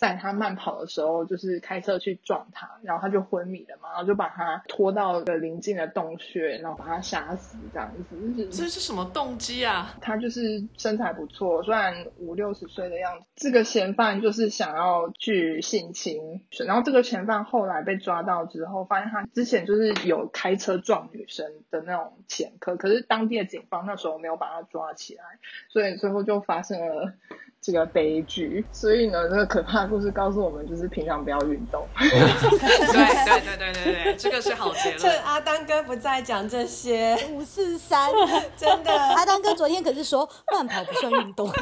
[0.00, 8.48] 在他慢跑的时候，就是开车去撞他，然后他就昏迷了嘛，然后就把他拖到一个临近的洞穴，然后把他杀死，这样子。
[8.50, 9.94] 这是什么动机啊？
[10.00, 13.26] 他就是身材不错，虽然五六十岁的样子。
[13.36, 25.24] 这个嫌犯就是想要去性侵，然后这个嫌犯后来被抓到之后，发现他之前就是有开车撞女生的那种前科，可是当地的警方那时候没有把他抓起来，
[25.68, 27.12] 所以最后就发生了。
[27.62, 31.86] 这个悲剧，所以呢，这个可怕的故事告诉我们，就是平常不要运动。
[31.98, 34.98] 对对对对对对，这个是好结论。
[34.98, 38.10] 趁阿丹哥不在讲这些，五四三，
[38.56, 38.90] 真的。
[39.14, 41.50] 阿丹哥昨天可是说慢跑不算运动。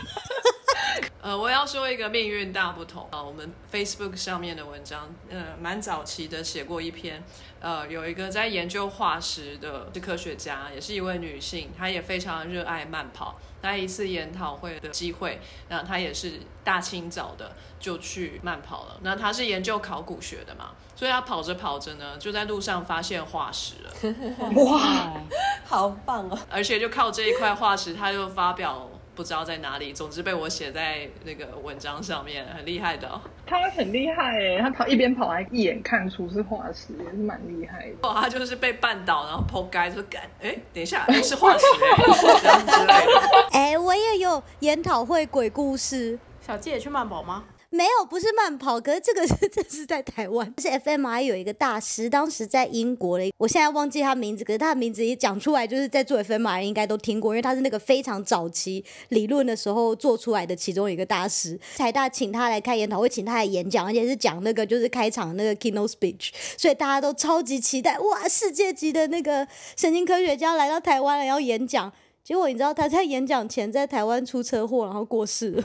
[1.21, 3.21] 呃，我要说一个命运大不同啊。
[3.21, 7.23] 我们 Facebook 上面的文章，呃，蛮早期的写过一篇，
[7.61, 13.37] 呃，有一个在研究化石的是科学家，也是一位女性，她也非常热爱慢跑。
[13.63, 19.01] 那一次研讨会的机会，那她也是大清早的就去慢跑了。
[19.03, 23.91] 那她是研究考古学的嘛，所以她跑着跑着呢，就在路上发现化石了。
[24.65, 25.21] 哇，
[25.67, 26.39] 好棒哦！
[26.49, 28.89] 而且就靠这一块化石，她就发表。
[29.19, 33.21] 不知道在哪里，总之被我写在那个文章上面，很厉害的、哦。
[33.45, 37.97] 他很厉害哎，他跑一边跑还一眼看出是化石，也是蛮厉害的。
[38.03, 43.49] 哦，他就是被绊倒，然后扑街，说干，哎，等一下，是化石哎，这样之类的。
[43.51, 46.17] 哎，我也有研讨会鬼故事。
[46.41, 47.43] 小纪也去慢跑吗？
[47.71, 61.61] 没有，不是慢跑，可是这个 是这是在台湾，是 FMI 有一个大师，当时在英国的，我现在忘记他名字，可是他的名字一讲出来，就是在做 FMI 应该都听过，因为他是那个非常早期理论的时候做出来的其中一个大师。
[61.77, 71.93] 台大请他来开研讨会，请他来演讲，而且是讲那个就是开场那个 keynote speech，所以大家都超级期待，哇，世界级的那个神经科学家来到台湾了要演讲，
[72.25, 75.63] 结果你知道他在演讲前在台湾出车祸，然后过世了。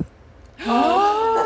[0.65, 1.45] 哦。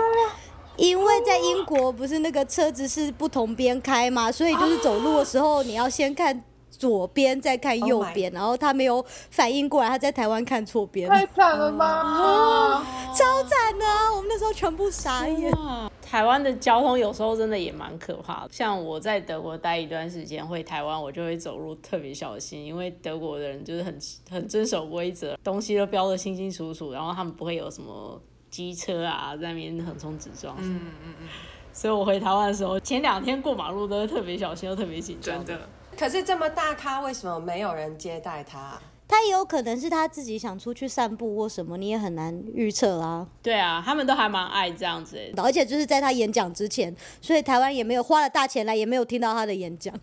[0.76, 12.84] 因为在英国不是那个车子是不同边开嘛，所以就是走路的时候你要先看左边，再看右边，然后他没有反应过来，他在台湾看错边，太惨了吧！
[13.12, 15.52] 超惨的，我们那时候全部傻眼。
[16.00, 18.50] 台湾的交通有时候真的也蛮可怕的。
[18.52, 23.98] 像我在德国待一段时间，回台湾我就会走路特别小心，因为德国的人就是很
[24.30, 28.22] 很遵守规则，东西都标的清清楚楚，然后他们不会有什么
[28.58, 30.56] 机车啊在那边横冲直撞。
[30.60, 31.28] 嗯嗯嗯。
[31.72, 35.46] 所以我回台湾的时候，前两天过马路都是特别小心，又特别紧张。
[35.46, 35.70] 真的。
[35.96, 38.80] 可是这么大咖，为什么没有人接待他？
[39.08, 43.28] 他也有可能是他自己想出去散步或什么，你也很难预测啊。
[43.43, 49.93] 对啊，他们都还蛮爱这样子，而且就是在他演讲之前，所以台湾也没有花了大钱来，也没有听到他的演讲。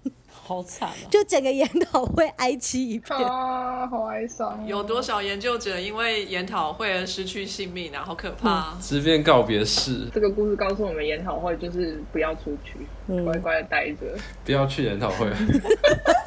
[0.46, 0.94] 好惨啊！
[1.10, 4.64] 就整个研讨会哀戚一片啊，好哀伤。
[4.66, 8.04] 有多少研究者因为研讨会而失去性命啊？
[8.04, 8.76] 好可怕！
[8.80, 10.06] 直变告别式。
[10.12, 12.76] 这个故事告诉我们，研讨会就是不要出去，
[13.24, 14.06] 乖乖的待着，
[14.44, 15.26] 不要去研讨会。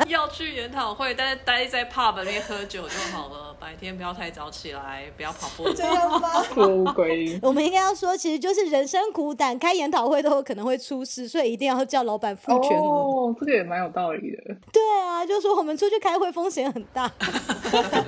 [0.12, 3.56] 要去研讨会，但是待在 pub 里面喝酒就好了。
[3.60, 5.68] 白天不要太早起来，不要跑步。
[5.74, 6.30] 这样吗？
[6.58, 7.40] 乌龟。
[7.42, 12.86] 我们应该要说，其实就是人生苦短，开研讨会都有可能会出事，所以一定要叫老板付全额。
[12.86, 14.56] 哦，这个也蛮有道理的。
[14.72, 17.12] 对啊，就说我们出去开会风险很大。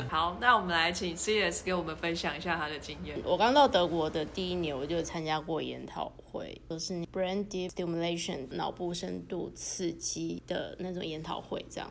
[0.07, 3.17] 好，那我们来请 CS 给我们分享一下他的经验。
[3.25, 11.65] 我刚到德国的第一年，我就参加过研讨会，就是 brain deep stimulation 脑部深度刺激的那种研讨会。
[11.69, 11.88] 这样，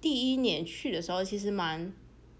[0.00, 1.92] 第一年去的时候，其实蛮。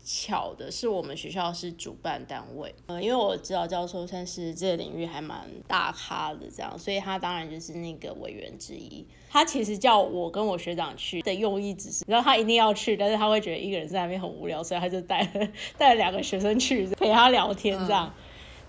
[0.03, 9.07] 巧的是，我们学校是主办单位，呃，因为我知道教授算是这个领域还蛮大咖的，这样，所以他当然就是那个委员之一。
[9.29, 18.13] 他其实叫我跟我学长去的用意只是，然后他一定要去，但是他会觉得一个人在那边很无聊，所以他就带了带了两个学生去陪他聊天这样。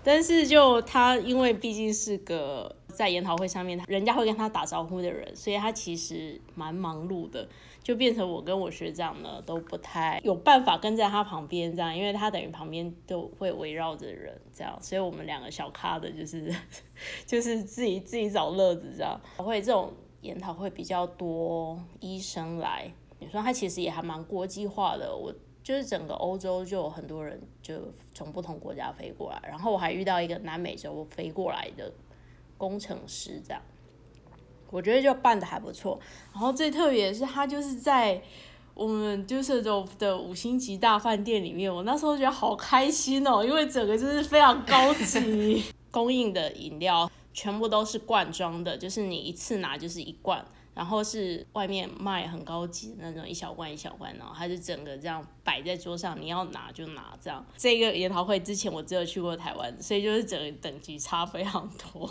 [0.04, 7.48] 但是就他，因为毕竟是个在研讨会上面，人家会跟他打招呼的人，所以他其实蛮忙碌的。
[7.82, 16.54] 就变成我跟我学长呢都不太有办法跟在他旁边这样，因为他等于旁边都会围绕着人这样，所以我们两个小咖的就是
[17.26, 19.20] 就是自己自己找乐子这样。
[19.36, 25.14] 会这种研讨会比较多医生来，你说他其实也还蛮国际化的。
[25.16, 27.74] 我就是整个欧洲就有很多人就
[28.14, 31.92] 从不同国家飞过来，然后我还遇到一个南美洲飞过来的
[32.56, 33.60] 工程师这样。
[34.72, 36.00] 我觉得就办的还不错，
[36.32, 38.20] 然后最特别的是，它就是在
[38.74, 50.42] 我们就是的五星级大饭店里面，我那时候觉得好开心哦，因为整个就是非常高级， 供应的饮料全部都是罐装的，就是你一次拿就是一罐。
[50.74, 57.44] 然后是外面卖很高级的那种一小罐一小罐，然后它是整个这样摆在桌上，你要拿就拿这样。
[57.56, 62.10] 这个研讨会之前我只有去过台湾，所以就是整个等级差非常多。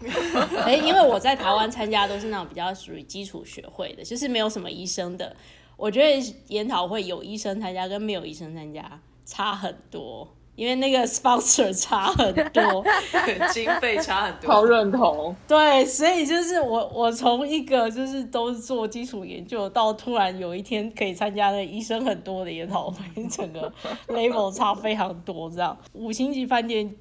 [0.64, 5.34] 哎，因为我在台湾参加都是那种比较属于基础学会的，就是没有什么医生的。
[5.76, 10.32] 我觉得研讨会有医生参加跟没有医生参加差很多。
[10.56, 12.84] 因为那个 sponsor 差很多，
[13.52, 15.36] 经费差很多，超认同。
[15.46, 23.70] 对，所以就是我，我从一个就是都是做基础研究，到突然有一天可以参加那医生很多的研讨会，整个
[24.08, 25.50] level 差非常多。
[25.50, 26.96] 这样五星级饭店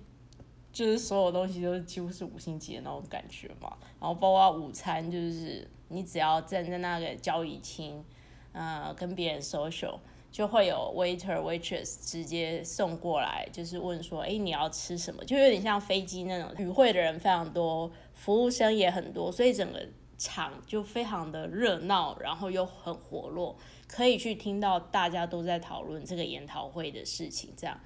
[0.73, 8.03] 就是所有东西都是几乎是五星级的那种感觉嘛，然后包括午餐，就是你只要站在那个交易厅，
[8.51, 9.95] 呃，跟别人 social。
[10.35, 15.23] 就会有 waiter waitress 直接送过来，就是问说，哎，你要吃什么？
[15.23, 19.81] 就有点像飞机那种，与会的人非常多，服务生也很多，所以整个
[20.17, 23.55] 场就非常的热闹，然后又很活络，
[23.87, 27.53] 可以去听到大家都在讨论这个研讨会的事情。
[27.55, 27.79] 这样，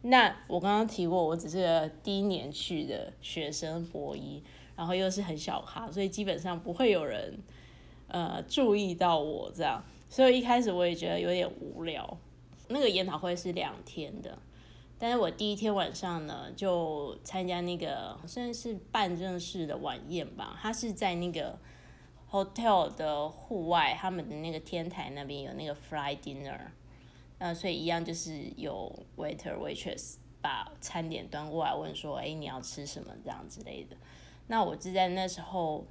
[0.00, 4.42] 那我刚刚提过，我只是第一年去的学生博一，
[4.74, 7.38] 然后又是很小咖，所以基本上不会有人
[8.08, 9.84] 呃注意到我这样。
[10.10, 12.18] 所以一开始我也觉得有点无聊。
[12.68, 14.36] 那个研讨会是两天的，
[14.98, 20.58] 但是我第一天晚上呢，就参加那个算是半正式的晚宴吧。
[20.60, 21.58] 它是在那个
[22.30, 26.58] hotel 的户外，他们的那个天台那边有那个 fly dinner。
[27.38, 33.96] 那所以一样就是有 waiter waitress 把餐点端过来，问说：“哎，你要吃什么？”这样之类的。
[34.48, 35.86] 那我是在那时候。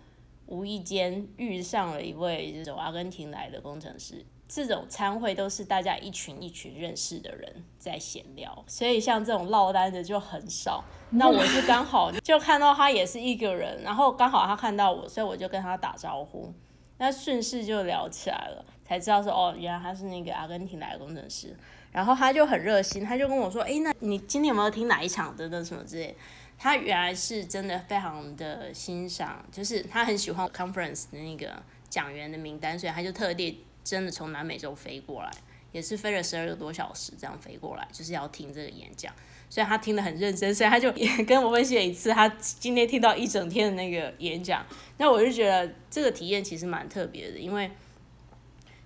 [0.49, 10.83] 无意间遇上了一位这种阿根廷来的工程师，这种参会都是大家一群一群认识的人在闲聊，所以像这种落单的就很少。
[11.13, 16.51] 那我是刚好就看到他也是一个人，然后刚好他看到我，所以我就跟他打招呼，
[16.97, 21.55] 那顺势就聊起来了，才知道说哦，原来他是那个阿根廷来的工程师，
[21.91, 26.15] 然后他就很热心，他就跟我说，哎，那你今天有没有听哪一场的那什么之类。
[26.61, 35.31] 他原来是真的非常的欣赏，就是他很喜欢 conference 的那个讲员的名单，所以他就特地真的从南美洲飞过来，
[35.71, 39.13] 也是飞了十二个多小时这样飞过来，就是要听这个演讲。
[39.49, 44.63] 所以他听得很认真，所以他就也跟我分析一次他今天听到一整天的那个演讲。
[44.97, 47.71] 那我就觉得这个体验其实蛮特别的，因为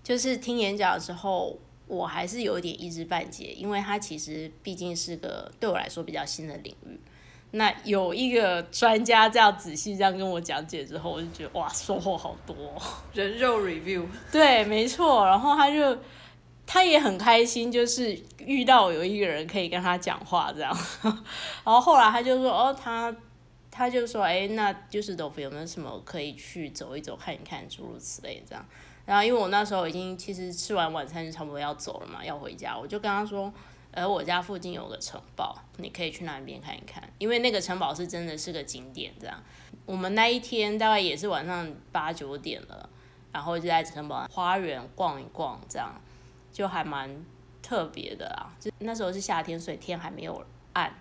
[0.04, 6.98] 就是听演讲的时候，我还是有一点一知半解，因为它其实毕竟是个对我来说比较新的领域。
[7.56, 12.56] 那有一个专家这样仔细这样跟我讲解之后，我就觉得哇，收获好多。
[13.14, 15.24] 人肉 review，对，没错。
[15.28, 15.96] 然后他就
[16.66, 20.76] 他也很开心，就是遇到有一个人可以跟他讲话这样。
[21.04, 23.16] 然后后来他就说，哦，他
[23.70, 28.66] 他就说，哎，那就是豆腐有没有什么可以去走一走、看一看，诸如此类这样。
[29.06, 33.54] 然后因为我那时候已经其实吃完晚餐就差不多要走了嘛，要回家，我就跟他说。
[33.96, 39.14] 而我家附近有个城堡，你可以去那边看一看，因为那个城堡是真的是个景点。
[39.20, 39.42] 这样，
[39.86, 42.90] 我们那一天大概也是晚上八九点了，
[43.32, 45.94] 然后就在城堡花园逛一逛，这样
[46.52, 47.24] 就还蛮
[47.62, 48.52] 特别的啊。
[48.60, 50.92] 就那时候是夏天，所以天还没有暗，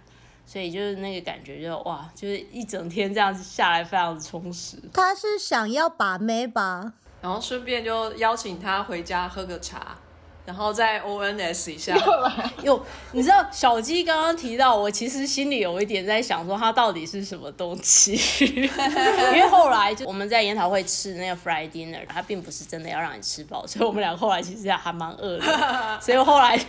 [0.45, 4.77] 所以就是那个感觉就哇，就是一整天这样子下来非常的充实。
[4.93, 9.97] 他是想要把妹吧，然后顺便就邀请他回家喝个茶。
[10.45, 11.97] 然后再 ONS 一下，
[12.65, 18.13] 又你知道小鸡刚刚提到，我其实心里有一点在想说，它到底是什么东西？
[18.45, 25.45] 因为后来就我们在研讨会吃那个 Friday dinner，它并不是真的要让你吃饱，所以我们俩后来其实还蛮饿的，
[26.03, 26.65] 所以后来就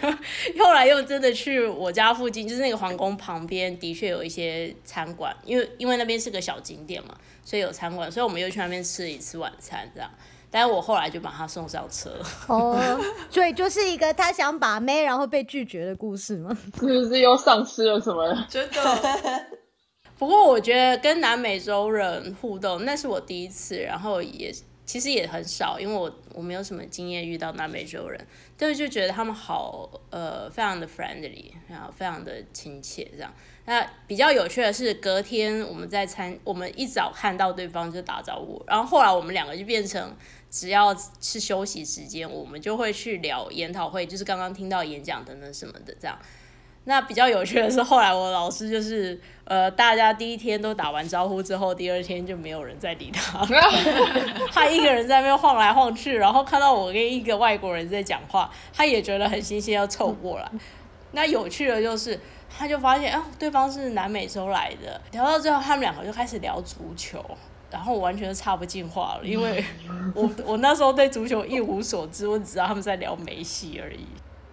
[0.63, 10.09] 后来又真的去我家附近，就是那个皇宫旁边，的确有一些餐馆，因为因为那边是个小景点嘛，所以有餐馆，所以我们又去那边吃了一次晚餐，这样。
[10.56, 12.12] 但是我后来就把他送上车。
[12.47, 12.80] 哦，
[13.28, 16.56] 所以就是一个他想把妹，然后被拒绝的故事吗？
[16.80, 18.45] 是不是又丧失了什么？
[18.47, 19.45] 真的。
[20.16, 24.54] 不过我觉得跟南美洲人互动，那是我第一次，然后也
[24.86, 28.24] 其实也很少，因为我我没有什么经验遇到南美洲人，
[28.56, 33.34] 但是就觉得他们好呃，非常的 friendly，然后非常的亲切这样。
[33.66, 40.16] 那比较有趣的是，隔天我们在餐，我们一早看到对方就打招呼，然后后来我们两个就变成。
[40.54, 46.16] 只要是休息时间，我们就会去聊研讨会，就是刚刚听到演讲等等什么的这样。
[46.84, 53.43] 那比较有趣的是，后来我老师就是呃，大家第一天都打完招呼之后，第二天就没有人再理他，
[54.54, 60.51] 他一个人在那边晃来晃去，然后看到我跟一个外国人在讲话，他也觉得很新鲜，要凑过来。
[61.14, 67.26] 那有趣的就是，他就发现啊，对方是南美洲来的，聊到最后，他们两个就开始聊足球。
[67.74, 69.65] 然后我完全插不进话了，因为
[70.13, 74.05] 我我那时候对足球一无所知，我只知道他们在聊梅西而已。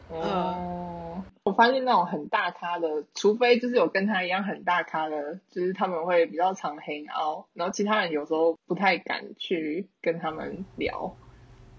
[0.08, 11.14] 哦，我发现那种很大咖的，除非就是有跟他一样很大咖的，就是他们会比较常黑熬，然后其他人有时候不太敢去跟他们聊。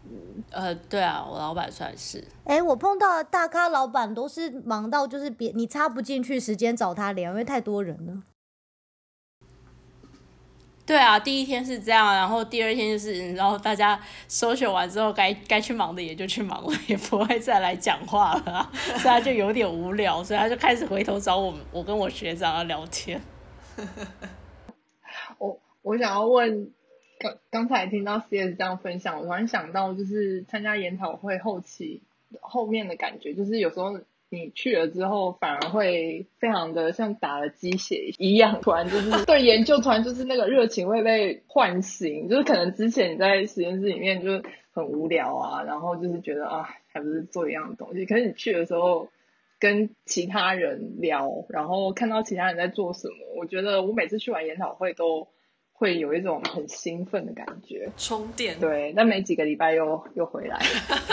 [0.03, 2.23] 嗯，呃，对啊，我老板算是。
[2.45, 8.23] 哎，我碰到的大咖老板都是忙到就是别你插不进去时间找他聊，因为太多人了。
[10.91, 18.69] 对啊，第一天是这样，然后第二天就是，然后大家收学完之后，该该去忙的也就去忙了，也不会再来讲话了，
[18.99, 23.21] 所以他就有点无聊，所以他就开始回头找我，我跟我学长聊天。
[25.39, 26.69] 我我想要问，
[27.17, 32.03] 刚刚才听到 CS 这样分享，我突然想到，就是参加研讨会后期
[32.41, 33.97] 后面的感觉，就是有时候。
[34.33, 42.29] 你去了之后，反而会非常的像打了鸡血一样，突然就是 对研究，突然就是那个热情会被唤醒。
[42.29, 48.05] 就是可能之前你在实验室里面就是很无聊啊，然后就是觉得啊，还不是做一样的东西。
[48.05, 49.09] 可是你去的时候，
[49.59, 55.27] 跟其他人聊，然后看到其他人在做什么，我觉得我每次去完研讨会都
[55.73, 58.57] 会有一种很兴奋的感觉，充电。
[58.61, 60.63] 对，但没几个礼拜又又回来了，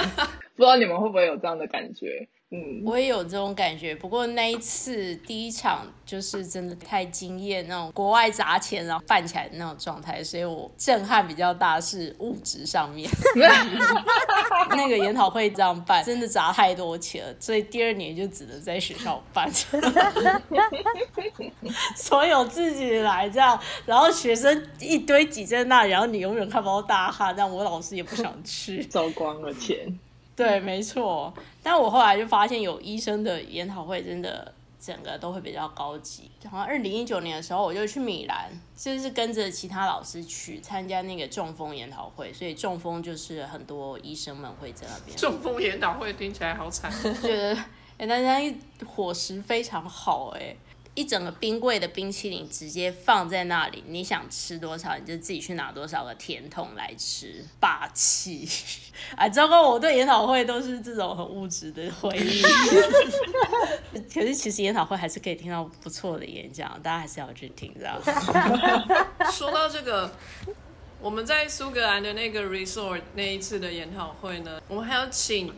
[0.55, 2.29] 不知道你们会不会有这样的感觉？
[2.51, 13.07] 嗯，我也有这种感觉，不过那一次第一场就是真的太惊艳，那种国外砸钱然后办起来的那种状态，所以我震撼比较大是物质上面。
[14.71, 19.47] 那个研讨会这样办，真的砸太多钱了，所以第二年就只能在学校办。
[21.95, 29.99] 所有自己来这样，然后学生一堆挤在那，然后你永远看不到大哈，但我老师也不想去，烧光了钱。
[30.39, 31.35] 对，没错。
[31.63, 36.31] 但我后来就发现，有医生的研讨会真的整个都会比较高级。
[36.49, 42.33] 好像二零一九年的时候，我就去米兰，就是跟着其他老师去参加那个中风研讨会。
[42.33, 45.17] 所以中风就是很多医生们会在那边。
[45.17, 46.89] 中风研讨会听起来好惨。
[47.21, 47.59] 觉得
[47.99, 48.39] 哎，大家
[48.87, 50.55] 伙食非常好哎。
[50.95, 58.49] 一整个冰柜的冰淇淋直接放在那里，你想吃多少你就自己去拿多少个甜筒来吃，霸气！
[59.17, 62.43] 啊， 糟糕，我对研讨会都是这种很物质的回忆。
[64.13, 67.97] 可是其实研讨会还是可以听到不错的演讲，大家还是要去听，这样。
[69.31, 70.11] 说到这个，
[71.01, 75.55] 我们在苏格兰的那个 resort 那一次的研讨会呢，我们还要请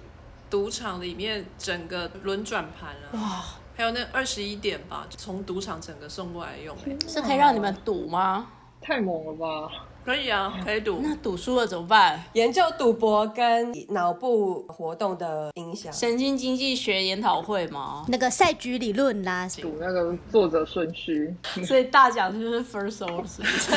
[0.50, 3.44] 赌场里面整个轮转盘啊，哇，
[3.80, 8.46] 还有那二十一点吧，从赌场整个送过来用，哎，是可以让你们赌吗？
[8.82, 9.86] 太猛了吧！
[10.04, 11.00] 可以啊，可以赌。
[11.02, 12.22] 那赌输了怎么办？
[12.32, 15.92] 研究赌博跟脑部活动的影响。
[15.92, 18.04] 神经经济学研讨会吗？
[18.08, 21.34] 那个赛局理论啦，赌那个作者顺序。
[21.64, 22.90] 所以大奖就是 first？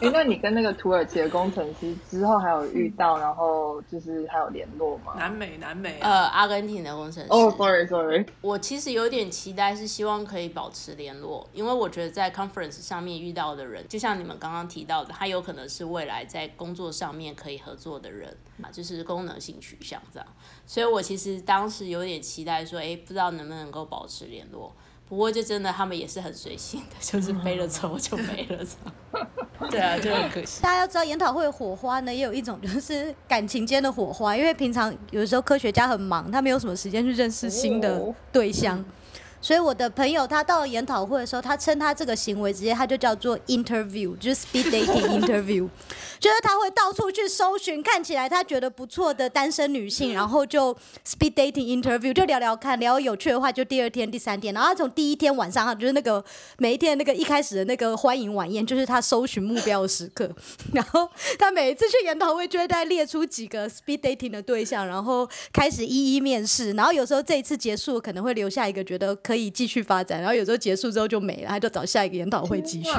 [0.00, 5.14] 哎，那你跟那个土耳其的工程师之后还有遇到，然后就是还有联络吗？
[5.16, 5.98] 南美，南美。
[6.00, 7.28] 呃，阿根廷的工程师。
[7.30, 8.24] 哦，sorry，sorry。
[8.40, 20.28] 我其实有点期待，是希望可以保持联络，因为我觉得在 conference 上面遇到的人，就像你们刚刚提到的，他有可能是未来在工作上面可以合作的人嘛，就是功能性取向这样。
[20.66, 24.70] 所以我其实当时有点期待说，哎，不知道能不能够保持联络。
[25.08, 29.28] 不过就真的他们也是很随性的，就是飞了之后就没了这样。
[29.70, 30.60] 对啊，就很可惜。
[30.60, 38.84] 大家要知道，研讨会火花呢，也有一种就是感情间的火花，因为平常有的时候科学家很忙，他没有什么时间去认识新的对象。
[39.40, 45.68] 所以我的朋友他到了研讨会的时候，他称他这个行为直接他就叫做 interview，就是 speed dating interview，
[46.18, 50.74] 就是他会到处去搜寻看起来他觉得不错的单身女性，然后就
[51.06, 56.22] speed dating interview 就聊聊看，聊有趣的话就第二天、第三天，然后他从第一天晚上就是那个
[56.58, 60.28] 每一天那个一开始的那个欢迎晚宴，就是他搜寻目标的时刻，
[60.74, 61.08] 然后
[61.38, 69.16] 他每一次去研讨会就会再列出几个 speed dating 的对象，然后开始一一面试，然后有时候这一次结束可能会留下一个觉得。
[69.28, 72.90] 可以继续发展，然后有时候结束之后就没了，他就找下一个研讨会继续。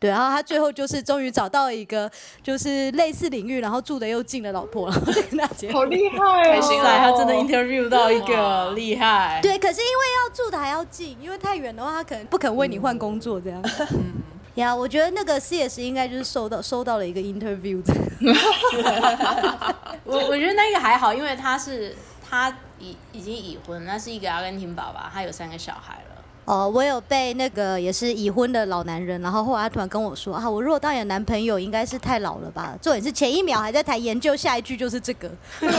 [0.00, 2.10] 对，然后他最后就是终于找到一个
[2.42, 5.76] 就是类似领域，然后住的又近的老婆，然后跟他结婚。
[5.76, 9.38] 好厉害，开心他真的 interview 到一个厉害。
[9.40, 13.62] 对，可是因为要住的还要近，因为太远的话，他可能不肯为你换工作这样。
[13.92, 14.14] 嗯，
[14.56, 17.80] 呀，我觉得那个 CS 应该就是收到收到了一个 interview。
[20.02, 21.94] 我我觉得那个还好，因为他是
[22.28, 22.52] 他。
[22.78, 26.24] 已已经已婚，那是一个阿根廷爸爸，他有三个小孩了。
[26.46, 32.76] 哦，我有被那个也是已婚的老男人，然后后来他突然跟我说啊，我如果当你的男朋友，应该是太老了吧？
[32.82, 35.30] 重点是前一秒还在谈研究，下一句就是这个，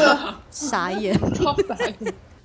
[0.49, 1.15] 傻眼。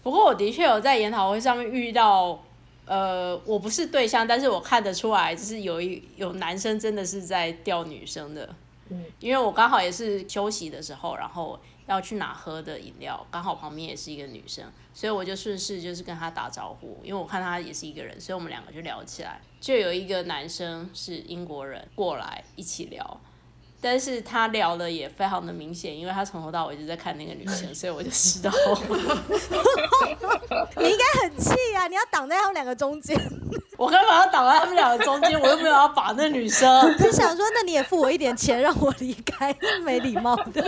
[0.02, 2.38] 不过我的确有在研讨会上面遇到，
[2.84, 8.46] 呃，我不是对象，但是我看得出来，就是有一有男生真的是在钓女生的。
[8.90, 11.58] 嗯，因为我刚好也是休息的时候，然后。
[11.90, 14.64] 要去哪喝的饮料，刚好旁边也是一个女生，
[14.94, 19.40] 所以我就顺势就是跟她打招呼，因为我看她也是一个人，所以我们两个就聊起来。
[19.60, 23.20] 就有一个男生是英国人过来一起聊。
[23.80, 28.50] 但是他聊的也非常的明显，因为他从头到尾就在看那个女生，所以我就知道。
[30.76, 31.88] 你应该很气啊！
[31.88, 33.18] 你要挡在他们两个中间。
[33.78, 35.40] 我干嘛要挡在他们两个中间？
[35.40, 36.68] 我又没有要把那女生。
[37.00, 40.62] 你想说，那你也付我一点钱让我离开，没礼貌的。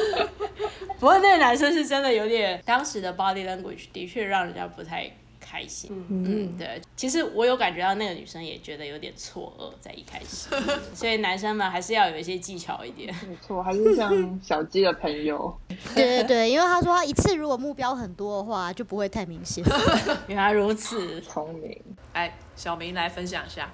[0.98, 5.10] 不过那个男生是真的有点，当时的 body language 的确让人家不太。
[5.52, 10.48] 开心，嗯，对，其实我有感觉到那个女生也觉得有点错愕，在一开始，
[10.96, 15.54] 所以男生们还是要有一些技巧一点，没错，还是像小鸡的朋友，
[15.94, 19.62] 对对对，因为他说他一次如果目标很多的话，就不会太明显。
[20.26, 21.78] 原来如此，聪明。
[22.14, 23.70] 哎，小明来分享一下。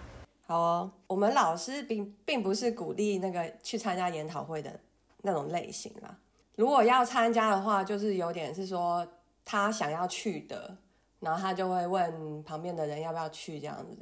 [0.49, 4.81] 好哦，我们老师并并不是鼓励那个去参加研讨会的
[5.23, 6.17] 那种类型啦。
[6.57, 9.07] 如果要参加的话，就是有点是说
[9.45, 10.77] 他想要去的。
[11.21, 13.97] 然后他就会问旁边的人要不要去，这样子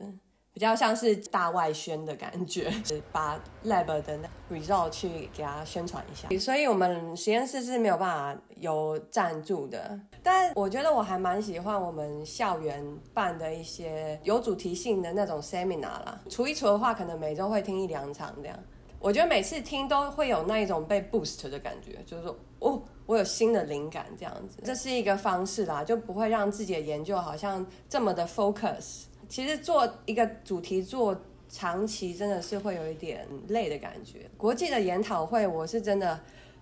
[0.53, 2.73] 比较像是大外宣的感觉，
[3.13, 4.19] 把 lab 的
[4.51, 6.29] result 去给他宣传一下。
[6.39, 16.19] 所以我们实验室是没有办法有赞助的，但我觉得我还蛮喜欢我们校园办的一些有主题性的那种 seminar 啦。
[16.31, 18.59] 除一除的话，可能每周会听一两场这样。
[18.99, 22.83] 我觉得每次听都会有那一种被 boost 的感觉，就是说哦。
[23.07, 29.05] 我有新的灵感，这样子，这是一个方式啦，就不会让自己的研究好像这么的 focus。
[29.29, 31.17] 其实做一个主题做
[31.49, 34.29] 长期，真的是会有一点累的感觉。
[34.37, 36.19] 国际的研讨会，我是真的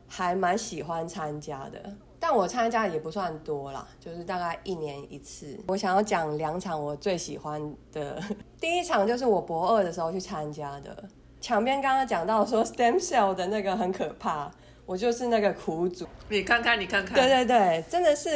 [0.06, 5.58] 还蛮喜欢参加的，但我参加也不算多啦，就是大概一年一次。
[5.66, 8.22] 我想要讲两场我最喜欢的，
[8.60, 11.04] 第一场就是我博二的时候去参加的。
[11.40, 14.50] 墙边刚刚讲到说 stem cell 的那个很可怕。
[14.86, 18.30] 我就是那个苦主，你看看，你看看，对对对，真的是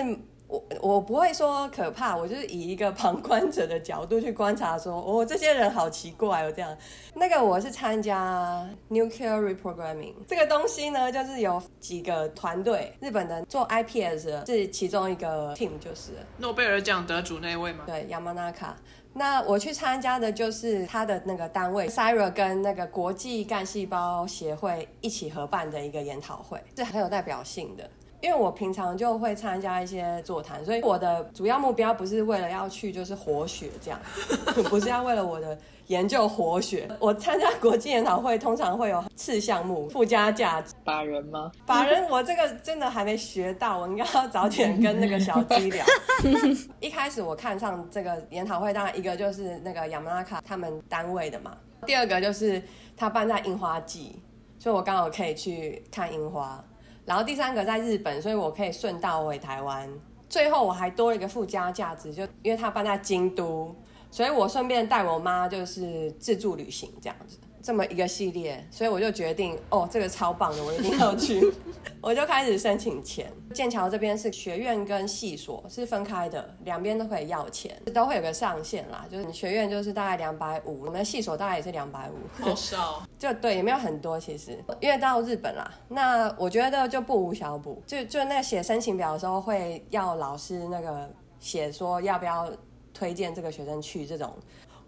[0.46, 6.74] 我我不会说可怕，我就是以一个旁观者的角度去观察，说哦，这些人好奇怪哦，这样。
[7.14, 17.84] 那个我是参加 nuclear reprogramming 这个东西呢，就是有几个团队，日本的做 IPS 的是其中一个 team，就是诺贝尔奖得主那位吗？
[17.86, 18.72] 对，Yamanaka。
[19.14, 27.90] 那我去参加的就是他的那个单位 c y r a 跟那个国际干细胞协会一起合办的一个研讨会，是很有代表性的。
[28.20, 34.00] 因为我平常就会参加一些座谈，所以我的主要目标不是为了要去就是活血这样，
[34.68, 35.56] 不是要为了我的
[35.86, 36.88] 研究活血。
[36.98, 40.74] 我参加国际研讨会通常会有次项目、附加价值。
[40.82, 41.52] 把人吗？
[41.64, 45.84] 把人，我这个真的还没学到，我应该要早点跟那个小鸡聊。
[46.80, 51.56] 一开始我看上这个研讨会，当然一个就是那个雅马拉卡他们单位的嘛，
[51.86, 52.60] 第二个就是
[52.96, 54.20] 他办在樱花季，
[54.58, 56.64] 所以我刚好可以去看樱花。
[57.08, 59.88] 然后第三个在日本，所以我可以顺道回台湾。
[60.28, 63.74] 最后我还多了一个附加价值，就因为他搬在京都，
[64.10, 67.38] 所以我顺便带我妈就是自助旅行这样子。
[67.68, 71.52] 这么一个系列，所以我就决定，哦，这个超棒的，我一定要去。
[72.00, 73.30] 我就开始申请钱。
[73.52, 79.04] 剑桥这边是学院跟系所是分开的，两边都可以要钱，都会有个上限啦。
[79.12, 83.02] 就是你学院就是大概两百五，我们的系所大概也是两百五，好少。
[83.18, 87.82] 就对，也没有很多其实，因为到日本啦，那我觉得就不无小补。
[87.86, 91.06] 就就那写申请表的时候，会要老师那个
[91.38, 92.50] 写说要不要
[92.94, 94.34] 推荐这个学生去这种。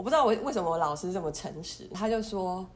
[0.01, 2.67] 我不知道为为什么我老师这么诚实，他就说，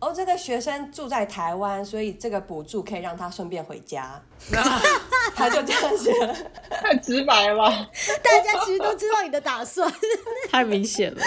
[0.00, 4.18] 哦，这个学生住在台湾，所以这个补助可以让他顺便回家。
[5.36, 6.10] 他就这样写，
[6.70, 7.68] 太直白了。
[8.24, 9.92] 大家其实都知道你的打算，
[10.50, 11.20] 太明显了。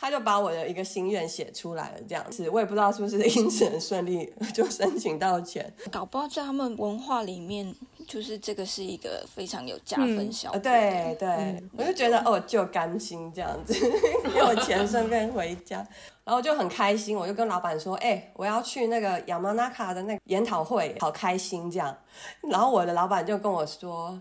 [0.00, 5.72] 他就把我的一个心愿写出来了，这样子，我也不知道是不是因此很顺利就申请到钱。
[5.90, 7.74] 搞不好在他们文化里面，
[8.06, 10.58] 就是这个是一个非常有加分效果。
[10.60, 13.74] 对对，我就觉得哦，就甘心这样子，
[14.38, 15.84] 有钱顺便回家，
[16.22, 17.16] 然后就很开心。
[17.16, 21.96] 我就跟老板说，哎，我要去那个亚马纳卡的那个研讨会，好开心这样。
[22.42, 24.20] 然后我的老板就跟我说，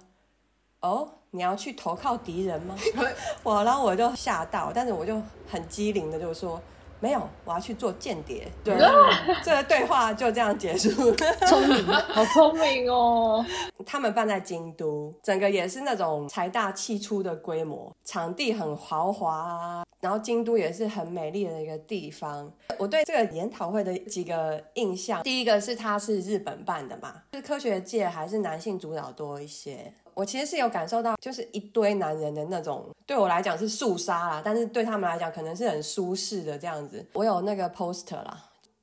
[0.79, 1.07] 哦。
[1.31, 2.75] 你要去投靠敌人吗？
[3.43, 6.59] 我，然后我就吓到，但是我就很机灵的就说
[6.99, 8.47] 没有，我要去做间谍。
[8.63, 8.75] 对，
[9.43, 10.89] 这个对话就这样结束。
[11.45, 13.45] 聪明，好聪明哦。
[13.85, 22.51] 他们办在京都，整个也是那种财大气粗的规模，场地很豪华，然后京都也是很美丽的一个地方。
[22.77, 29.93] 我对这个研讨会的几个印象，第一个是它是日本办的嘛，是科学界还是男性主导多一些。
[30.17, 37.05] 我其实是有感受到，就是一堆男人的那种，对我来讲是肃杀啦，但是对他们来讲可能是很舒适的这样子。
[37.13, 38.35] 我有那个 poster 啦，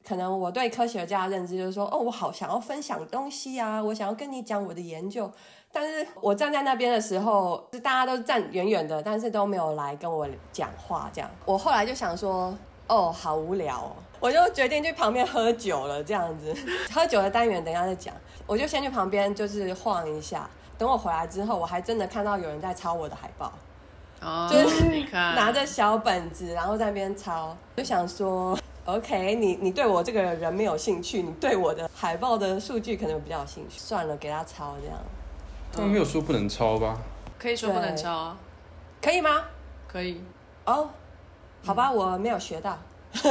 [0.07, 5.29] 可能我对科学家的认知就是说，哦，我好想要分享东西啊，我想要跟你讲我的研究，
[5.73, 11.29] 但是我站在那边的时候，是大家都站远远的，但是都没有来跟我讲话这样。
[11.45, 12.57] 我后来就想说，
[12.87, 16.55] 哦，好无聊，哦，我就决定去旁边喝酒了这样子。
[16.95, 18.15] 喝酒的单元等一下再讲，
[18.47, 20.49] 我就先去旁边就是晃一下。
[20.77, 23.53] 等我回来之后，我还真的看到有人在抄我的海报，
[24.21, 27.57] 哦，就是拿着小本子，然后在那边抄。
[27.77, 34.99] 就想说，OK，你你对我这个人没有兴趣，你对我的海报的数据可能比较有兴趣，算了，给他抄这样。
[35.73, 36.99] 他们没有说不能抄吧？
[37.39, 38.37] 可以说不能抄，
[39.01, 39.45] 可以吗？
[39.87, 40.23] 可以。
[40.65, 40.89] 哦，
[41.65, 42.77] 好吧，我没有学到。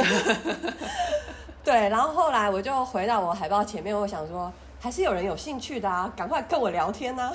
[1.62, 4.52] 对，然后后来我就回到我海报前面，我想说。
[4.84, 7.32] 还是有人有兴趣的啊，赶快跟我聊天呐！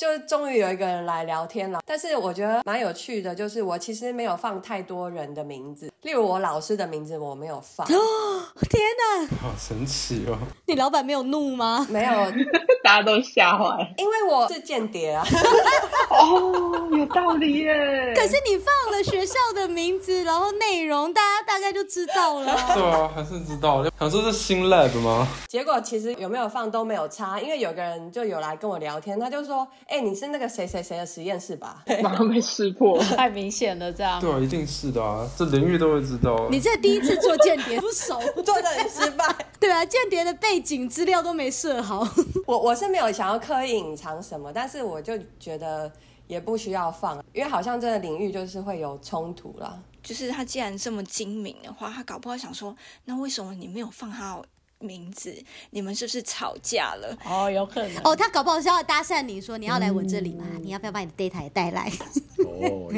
[0.00, 1.78] 就终于有一个人来聊天了。
[1.84, 7.86] 但是我觉得蛮有趣的，就是我其实没有放太多人的名字，例如我老师的名字我没有放。
[7.86, 9.36] 哦， 天哪！
[9.42, 10.38] 好神奇哦！
[10.64, 11.86] 你老板没有怒吗？
[11.90, 12.12] 没有，
[12.82, 13.94] 大家都吓坏。
[13.98, 15.22] 因为我是间谍啊。
[16.08, 18.14] 哦，有道理耶。
[18.16, 22.46] 可是你放了学校的名字，然后内容，大家大概就知道了。
[22.72, 23.84] 对啊，还是知道。
[23.98, 25.28] 想说是新 lab 吗？
[25.46, 29.68] 结果其实有没有放都没有差，因为有个人就有来跟我聊天，他就说。
[29.90, 31.82] 哎，你是那个谁谁谁的实验室吧？
[32.00, 34.20] 马上被识破， 太明显了，这样。
[34.20, 36.48] 对啊，一定是的啊，这林玉都会知道。
[36.48, 39.26] 你这第一次做间谍，不熟， 做的很失败。
[39.58, 42.06] 对啊，间谍的背景资料都没设好。
[42.46, 45.90] 我我是没有想要刻意隐藏什么，但是我就觉得
[46.28, 49.76] 也不需要放，因为好像这个领域就是会有冲突啦。
[50.02, 52.74] 就是他既然这么精明的话，他搞不好想说，
[53.06, 54.40] 那为什么你没有放他
[54.80, 55.32] 名字，
[55.70, 57.16] 你们是不是吵架了？
[57.24, 58.02] 哦，有可能。
[58.02, 60.44] 哦，他搞不好是要搭讪你说你要来我这里吗？
[60.60, 61.90] 你要不要把你的 data 也带来？
[62.40, 62.90] 哦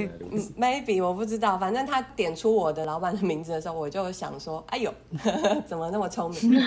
[0.56, 4.92] ，maybe 我不知道，反正他点出我的老板的名字的时候，我就想说，哎呦，
[5.66, 6.62] 怎么那么聪明？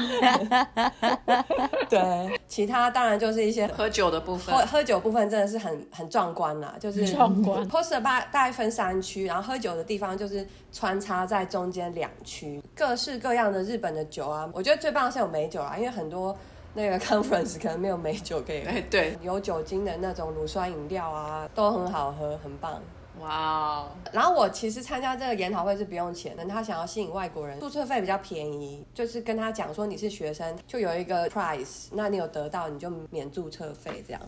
[1.89, 16.35] 对，其他当然就是一些喝酒的部分喝，喝酒部分真的是很很壮观啦，就是壮观 poster 大大概分三区，然后喝酒的地方就是穿插在中间两区，各式各样的日本的酒啊，我觉得最棒的是有美酒啊，因为很多。
[16.77, 22.81] 那个 conference 可能没有美酒可以，哎，对，有酒精的那种乳酸饮料啊，都很好喝，很棒。
[23.21, 34.21] 哇哦，然后我其实参加这个研讨会是不用钱的，他想要吸引外国人，注册费比较便宜，就是跟他讲说你是学生，就有一个 price，那你有得到你就免注册费这样。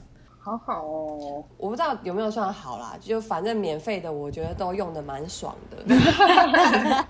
[0.47, 5.83] 好好哦，我不知道有没有算好啦，就反正免费的，我觉得都用的蛮爽的。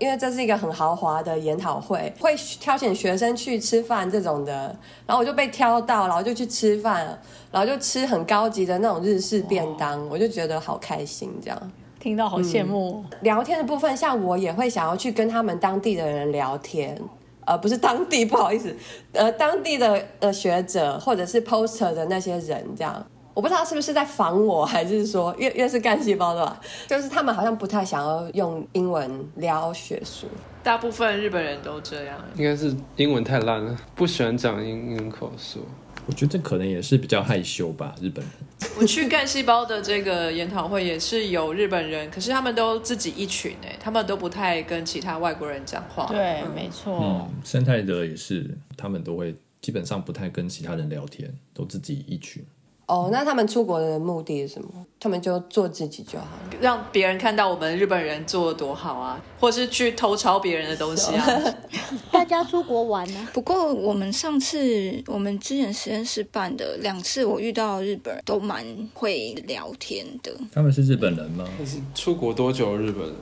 [0.00, 7.16] 因为这是一个很豪华的研讨会，会挑选学生去吃饭这种的，然后我就被挑到，然后就去吃饭，
[7.52, 11.72] 然后就吃很高级的那种日式便当，我就觉得好开心这样。
[12.00, 17.00] 听到好羡慕、哦聊天的部分，像我也会想要去跟他们当地的人聊天。
[17.48, 18.74] 呃，不是当地， 不好意思，
[19.12, 30.26] 呃，当地的呃学者或者是 poster 的那些人，这样，我不知道是不是在防我，还是说越越是干细胞的吧，就是他们好像不太想要用英文聊学术。
[30.62, 32.18] 大部分日本人都这样。
[32.36, 35.60] 应该是英文太烂了，不喜欢讲英英文口述。
[36.08, 38.70] 我觉得这可能也是比较害羞吧，日本人。
[38.80, 46.06] 我去干细胞的这个研讨会也是有日本人，可是他们都自己一群哎，他们都不太跟其他外国人讲话。
[46.06, 46.98] 对，没错。
[46.98, 52.42] 嗯，生态的也是，他们都会基本上不太跟其他人聊天，都自己一群。
[52.88, 54.68] 哦，那他们出国的目的是什么？
[55.00, 56.56] 他们就做自己就好了。
[56.60, 61.26] 让别人看到我们日本人做的多好啊，或是去偷抄别人的东西啊。
[62.10, 68.64] 大家出国玩呢、 不过我们上次我们之前实验室办的两次，我遇到日本人都蛮
[68.94, 70.32] 会聊天的。
[70.52, 71.44] 他们是日本人吗？
[71.58, 73.14] 但是出国多久日本人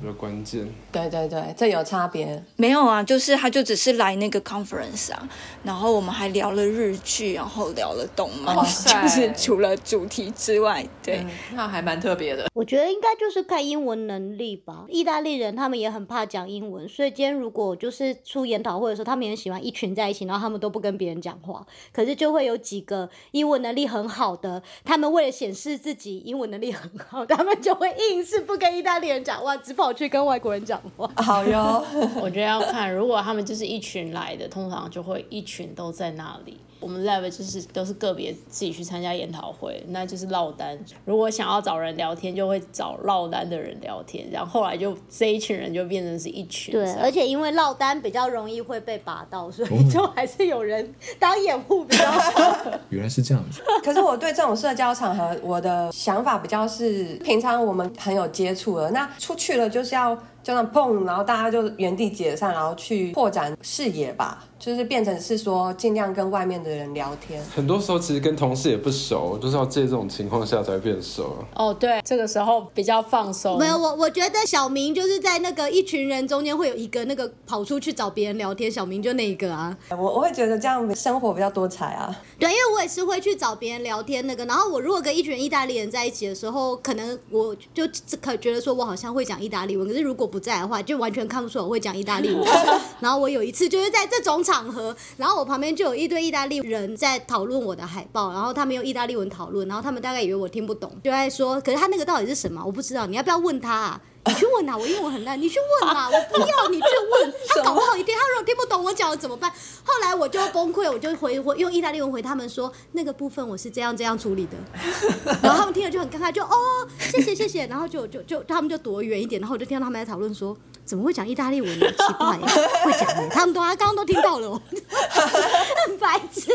[0.00, 0.68] 比较关键。
[0.90, 2.44] 对对对，这有差别。
[2.56, 5.28] 没有啊，就是他就只是来那个 conference 啊，
[5.62, 11.18] 然后我们还聊了日剧，然后聊了动漫，哇塞 就是除了主题之外，对。
[11.18, 12.46] 嗯那还蛮特别的。
[12.54, 14.86] 我觉得应该就是看英文能力吧。
[14.88, 21.64] 意大利人他们也很怕讲英文，所以今天如果就是出研讨会的时候，他们也很喜欢一群在一起，然后他们都不跟别人讲话。
[21.92, 31.10] 可是就会有几个英文能力很好的，他们为了显示自己英文能力很好，他们就会硬是不跟意大利人讲话，只跑去跟外国人讲话。
[31.16, 31.84] 好哟，
[32.22, 36.56] 我觉得要看，如果他们就是一群来的，通常就会一群都在那里。
[36.82, 40.78] 我们 lab 就是都是个别自己去参加研讨会，那就是落单。
[41.04, 46.72] 如果想要找人聊天，就会找落单的人聊天，然后后来就这一群人就变成是一群。
[46.72, 52.70] 对，而且因为落单比较容易会被拔到，所以就还是有人当掩护比较好。
[52.90, 53.62] 原来是这样子。
[53.84, 67.44] 可是我对这种社交场合，我的想法比较是，平常我们很有接触了，那出去了就是要就那碰，然后大家就原地解散，然后去扩展视野吧，就是变成是说尽量跟外面的人聊天。
[67.52, 71.34] 很多时候其实跟同事也不熟，就是要借这种情况下才会变熟。
[71.56, 73.58] 哦，对，这个时候比较放松。
[73.58, 79.76] 没有我，我觉得小明就是在那个一群人中间会有一个那个跑出去找别人聊天，小明就那一个啊。
[79.90, 82.16] 我我会觉得这样生活比较多彩啊。
[82.38, 87.82] 对，因为我也是会去找别人聊天那个，然后我如果跟一群意大利人在一起的时候，可能我就
[88.20, 92.44] 可觉得说我好像会讲意大利文，可是如果不在的话，就完全看不出我会讲意大利文。
[93.00, 102.62] 然后我有一次就是在这种场场合，然后我旁边就有一堆意大利人在讨论我的海报，然后他们用意大利文讨论，然后他们大概以为我听不懂，就在说，可是他那个到底是什么？
[102.62, 104.00] 我不知道，你要不要问他啊？
[104.24, 109.50] 你去问啊，我英文很烂，你去问啊，我不要你去问， 他搞不好一天，他如果听不懂我讲的怎么办？
[109.84, 114.56] 后来我就崩溃，我就回我用意大利文回他们说，那个部分我是这样这样处理的，
[115.42, 116.56] 然后他们听了就很尴尬，就哦
[116.98, 120.56] 谢谢谢谢，然后就就就他们就躲远一点，然后我就听到他们在讨论说。
[120.84, 121.86] 怎么会讲意大利文呢？
[121.86, 122.44] 奇怪耶，
[122.84, 124.60] 会讲耶，他们都他刚刚都听到了、哦，
[125.86, 126.50] 很白痴。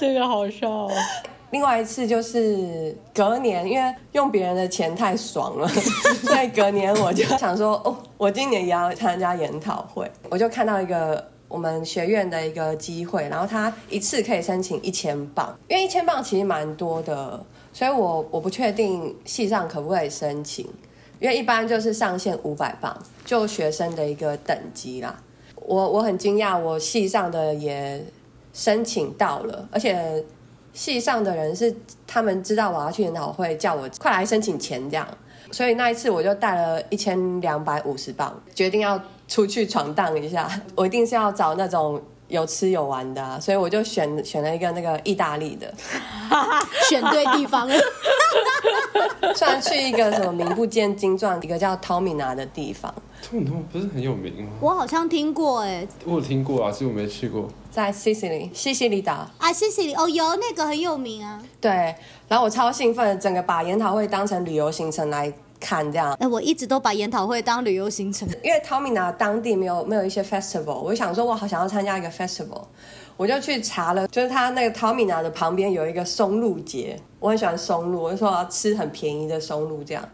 [0.00, 0.92] 这个好笑、哦。
[1.50, 5.68] 另外一次就是隔年，因为用别人的钱太爽了，
[6.26, 10.10] 所以隔年我就想说，哦，我今年也要参加研讨会。
[10.28, 17.40] 我就看到一个我们学院的一个机会，然后他一次可以申请一千磅，因为一千磅其实蛮多的，
[17.72, 20.66] 所以我我不确定系上可不可以申请，
[21.20, 22.94] 因为一般就是上限五百磅，
[23.24, 25.16] 就学生的一个等级啦。
[25.54, 28.04] 我我很惊讶，我系上的也
[28.52, 30.24] 申请到了，而且。
[30.76, 31.74] 系上的人是
[32.06, 35.08] 他们知道我要去研讨会，叫我快来申请钱这样，
[35.50, 45.72] 所以那一次我就带了一千两百五十磅，决定要出去闯荡一下， 我一定是要找那种有吃有玩的、啊，所以我就选选了一个那个意大利的，
[46.90, 47.74] 选对地方了。
[49.34, 54.50] 虽然去一个什么名不见经传，一个叫 Tomina 的地方，通通不是很有名吗？
[54.60, 57.48] 我好像听过哎，我有听过啊，其实我没去过。
[57.70, 59.28] 在 Sicily 西西里岛。
[59.38, 61.42] 啊，西西里哦，有那个很有名啊。
[61.60, 61.94] 对，
[62.28, 66.14] 然后我超兴奋，整个把研讨会当成旅游行程来看，这样。
[66.14, 72.62] 哎，我一直都把研讨会当旅游行程，因为 Tomina 当地没有没有一些 festival，我就想说，我好想要参加一个 festival，
[73.16, 80.08] 我就去查了，就是他那个 Tomina 的旁边有一个松露节，我很喜欢松露，我就说我要吃很便宜的松露这样，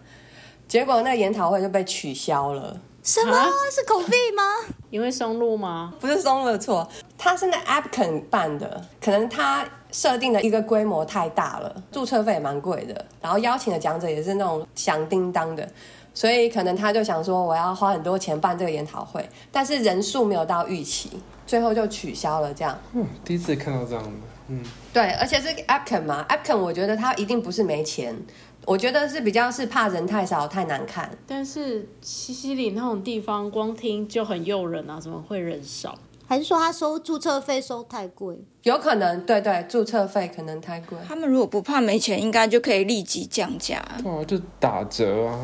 [0.67, 2.81] 结果那个研讨会就被取消了。
[3.03, 4.43] 什么啊是口币吗？
[4.91, 5.93] 因为松露吗？
[5.99, 6.89] 不是松露的错，
[7.19, 15.69] 他是那 Appcan 办的，可能他设定的一个规模太大了，注册费也蛮贵的，然后邀请的讲者也是那种响叮当的，
[16.15, 21.11] 所以可能他就想说我要花很多钱办这个研讨会，但是人数没有到预期，
[21.45, 22.79] 最后就取消了这样。
[22.93, 24.11] 嗯，第一次看到这样的，
[24.47, 28.17] 嗯，对，而且是 Appcan 嘛，Appcan 我觉得他一定不是没钱，
[28.65, 31.11] 我觉得是比较是怕人太少太难看。
[31.27, 35.99] 但是西西里那种地方，光听就很诱人啊，怎么会人少？
[36.27, 38.45] 还是说他收注册费收太贵？
[38.63, 40.97] 有可能，对对，注册费可能太贵。
[41.07, 43.83] 他们如果不怕没钱，应该就可以立即降价。
[44.03, 45.39] 对啊，就打折啊，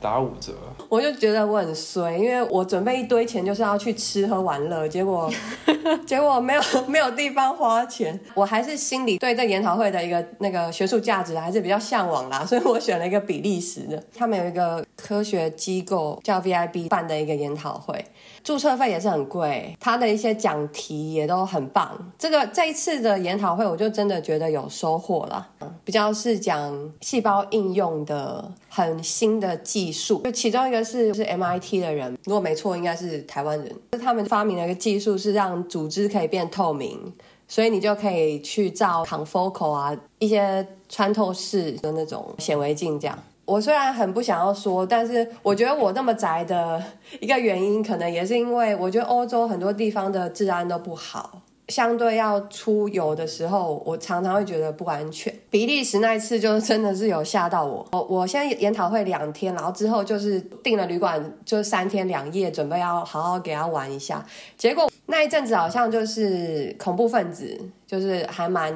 [0.00, 0.52] 打五折。
[0.88, 5.30] 我就觉得我很衰，因为我准备一堆钱就是要去吃喝玩乐，结果
[6.06, 8.18] 结果没有没有地方花钱。
[8.34, 18.02] 我还是心里对这研讨会的一个那个学术价值还是比较向往啦，所以我选了一个比利时的，他们有一个科学机构叫 VIB 办的一个研讨会，
[18.42, 22.12] 注册费也是很贵，他的一些讲题也都很棒。
[22.18, 25.44] 这个这这一次的研讨会，我就真的觉得有收获了，
[25.84, 37.12] 比较是讲细胞应用的很新的技术，就其中一个是是 MIT 的人，如果没错，应该是台湾人，他们发明了一个技术，是让组织可以变透明。
[37.48, 43.18] 所以你就可以去照 confocal 啊，一些穿透式的那种显微镜这样。
[43.44, 46.80] 我虽然很不想要说，但是我觉得我那么宅的
[47.18, 55.32] 一个原因，可能也是因为我觉得欧洲很多地方的治安都不好，相对要出游的时候，我常常会觉得不安全。
[55.48, 57.86] 比利时那一次就真的是有吓到我。
[57.92, 64.24] 我我现在研讨会两天，然后之后就是订了旅馆，就三天两夜，准备要好好给他玩一下。
[64.58, 68.74] 结果那一阵子好像就是恐怖分子，就是还蛮、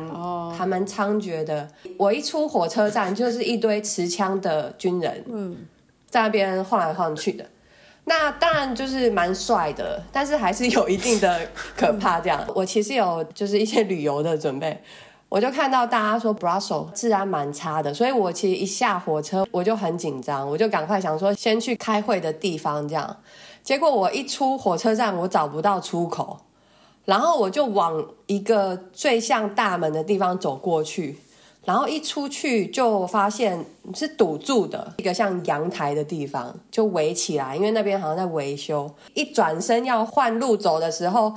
[0.52, 1.68] 还蛮猖獗的。
[1.98, 5.56] 我一出火车站，就是一堆持枪的军人，嗯，
[6.08, 7.44] 在那边晃来晃去的。
[8.08, 11.40] 那当然就是蛮帅的，但是还是有一定的
[11.76, 12.20] 可怕。
[12.20, 14.80] 这样， 我其实有就是一些旅游的准备，
[15.28, 23.16] 我就看到大家说 Brussels 治安蛮差的，所以我其实一下火车我就很紧张，我就赶快想说先去开会的地方这样。
[23.64, 26.38] 结果我一出火车站，我找不到出口，
[27.06, 31.18] 然后我就往一个最像大门的地方走过去。
[31.66, 33.62] 然后一出去就发现
[33.92, 38.88] 是堵住的一个像阳台的地方，就围起来，因为那边好像在维修。
[39.14, 41.34] 一转身要换路走的时候，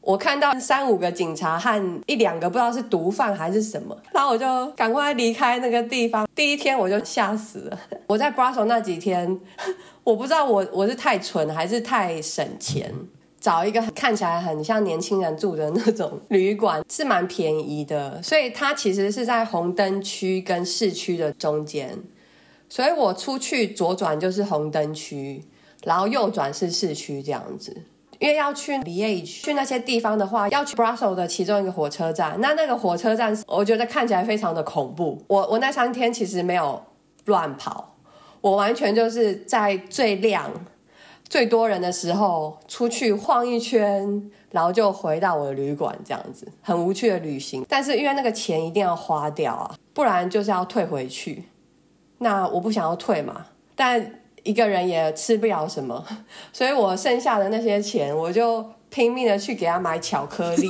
[0.00, 6.26] 我看到三五个警察和一两个不知道是毒贩还是什么，然后我就赶快离开那个地方。
[6.34, 7.78] 第一天我就吓死了。
[8.08, 9.38] 我在 Brussels 那几天，
[10.02, 12.92] 我不知道我我是太蠢还是太省钱。
[13.40, 21.98] 找一个看起来很像年轻人住的那种旅馆是蛮便宜的，所以它其实是在红灯区跟市区的中间，
[22.68, 25.42] 所以我出去左转就是红灯区，
[25.84, 27.74] 然后右转是市区这样子。
[28.18, 35.24] 因为要去地区去那些地方的话，要去 Brussels 的其中一个火车站，那那个火车站我觉得看起来非常的恐怖。
[35.26, 36.82] 我我那三天其实没有
[37.24, 37.96] 乱跑，
[38.42, 40.52] 我完全就是在最亮。
[41.30, 47.64] 最多人的时候出去晃一圈，然后就回到我的旅馆，这样子很无趣的旅行。
[47.68, 51.44] 但是因为那个钱一定要花掉啊，不然就是要退回去。
[52.18, 56.04] 那我不想要退嘛，但一个人也吃不了什么，
[56.52, 60.68] 所以我剩下的那些钱，我就拼命的去给他买巧克力，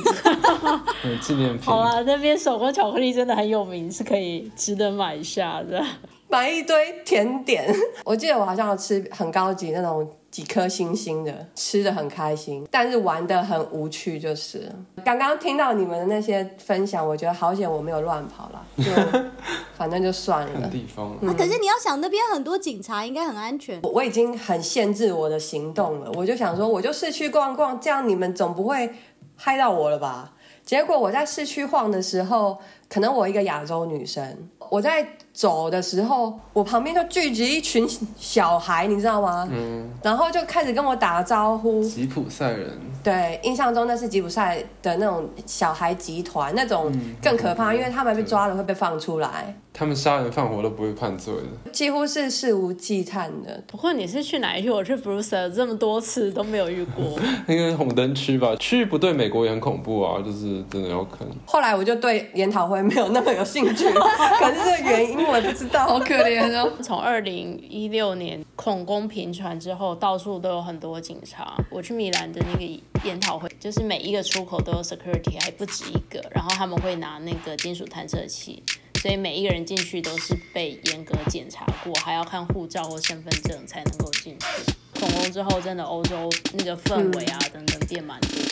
[1.03, 1.65] 嗯，纪念品。
[1.65, 5.83] 好啊，那边手工巧克力真的很有名，是可以值得买一下的。
[6.29, 7.73] 买一堆甜点。
[8.05, 14.17] 我记得我好像要吃很高级那种几颗星星的，吃的很开心，但是玩的很无趣。
[14.17, 14.71] 就是
[15.03, 18.91] 刚刚听到你们的那些分享，我觉得好险我没有乱跑了，就
[19.77, 20.69] 反正就算了。
[20.69, 23.81] 地方，那可是你要想，那边很多警察，应该很安全。
[23.83, 28.89] 我我已经很限制我的行动了，我就想说，我就市区逛逛，这样你们总不会
[29.35, 30.33] 害到我了吧？
[30.63, 32.57] 结果我在市区晃的时候，
[32.91, 34.21] 可能我一个亚洲女生，
[34.69, 37.87] 我在走的时候，我旁边就聚集一群
[38.17, 39.47] 小孩，你知道吗？
[39.49, 41.81] 嗯，然后就开始跟我打招呼。
[41.81, 42.77] 吉普赛人。
[43.01, 46.91] 对，印象中那是吉普赛的那种小孩集团，那种
[47.23, 49.55] 更可怕，因为他们被抓了会被放出来。
[49.73, 53.63] 他们杀人放火都不会判罪的，几乎是肆无忌惮的。
[53.65, 54.69] 不过你是去哪一区？
[54.69, 57.17] 我去 Bruce 这么多次都没有遇过。
[57.47, 58.53] 应该红灯区吧？
[58.57, 61.25] 区域不对，美国也很恐怖啊，就是真的要看。
[61.45, 63.85] 后来我就对研讨会没有那么有兴趣，
[64.39, 65.85] 可是这个原因我也不知道。
[65.85, 66.71] 好可怜哦。
[66.81, 71.55] 从二零一六年恐攻频传之后，到处都有很多警察。
[71.69, 76.23] 我去米兰的那个研讨会，就是每一个出口都有 security，还不止一个。
[76.31, 78.61] 然后他们会拿那个金属探测器。
[79.01, 84.73] 所以每一个人进去都是被严格检查过，还要看护照或身份证才能够进去。
[84.99, 88.50] 恐攻之后，真的欧洲那个氛围啊等等变蛮多。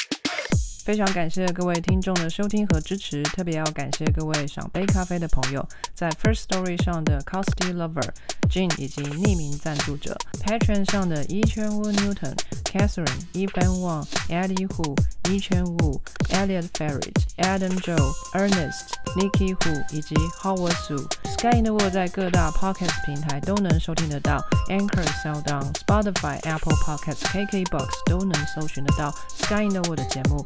[0.89, 5.63] 非常感谢各位听众的收听和支持，特别要感谢各位赏杯咖啡的朋友，
[5.93, 8.09] 在 First Story 上的 Costy Lover、
[8.49, 20.73] Jean 以及匿名赞助者，Patron 上的 Yi Chen Wu Newton、Catherine、Evan Wang、Eddie Hu、Yi Chen Wu、Elliot Ferret、Adam Joe、Ernest、Nikki Hu 以及 Howard
[20.87, 20.97] Su。
[21.37, 30.45] Sky in the World 在各大 Podcast 平台都能收听得到，Anchor、SoundOn、Spotify、Apple Podcasts、KKBox 都能搜寻得到 Sky in the World 的节目。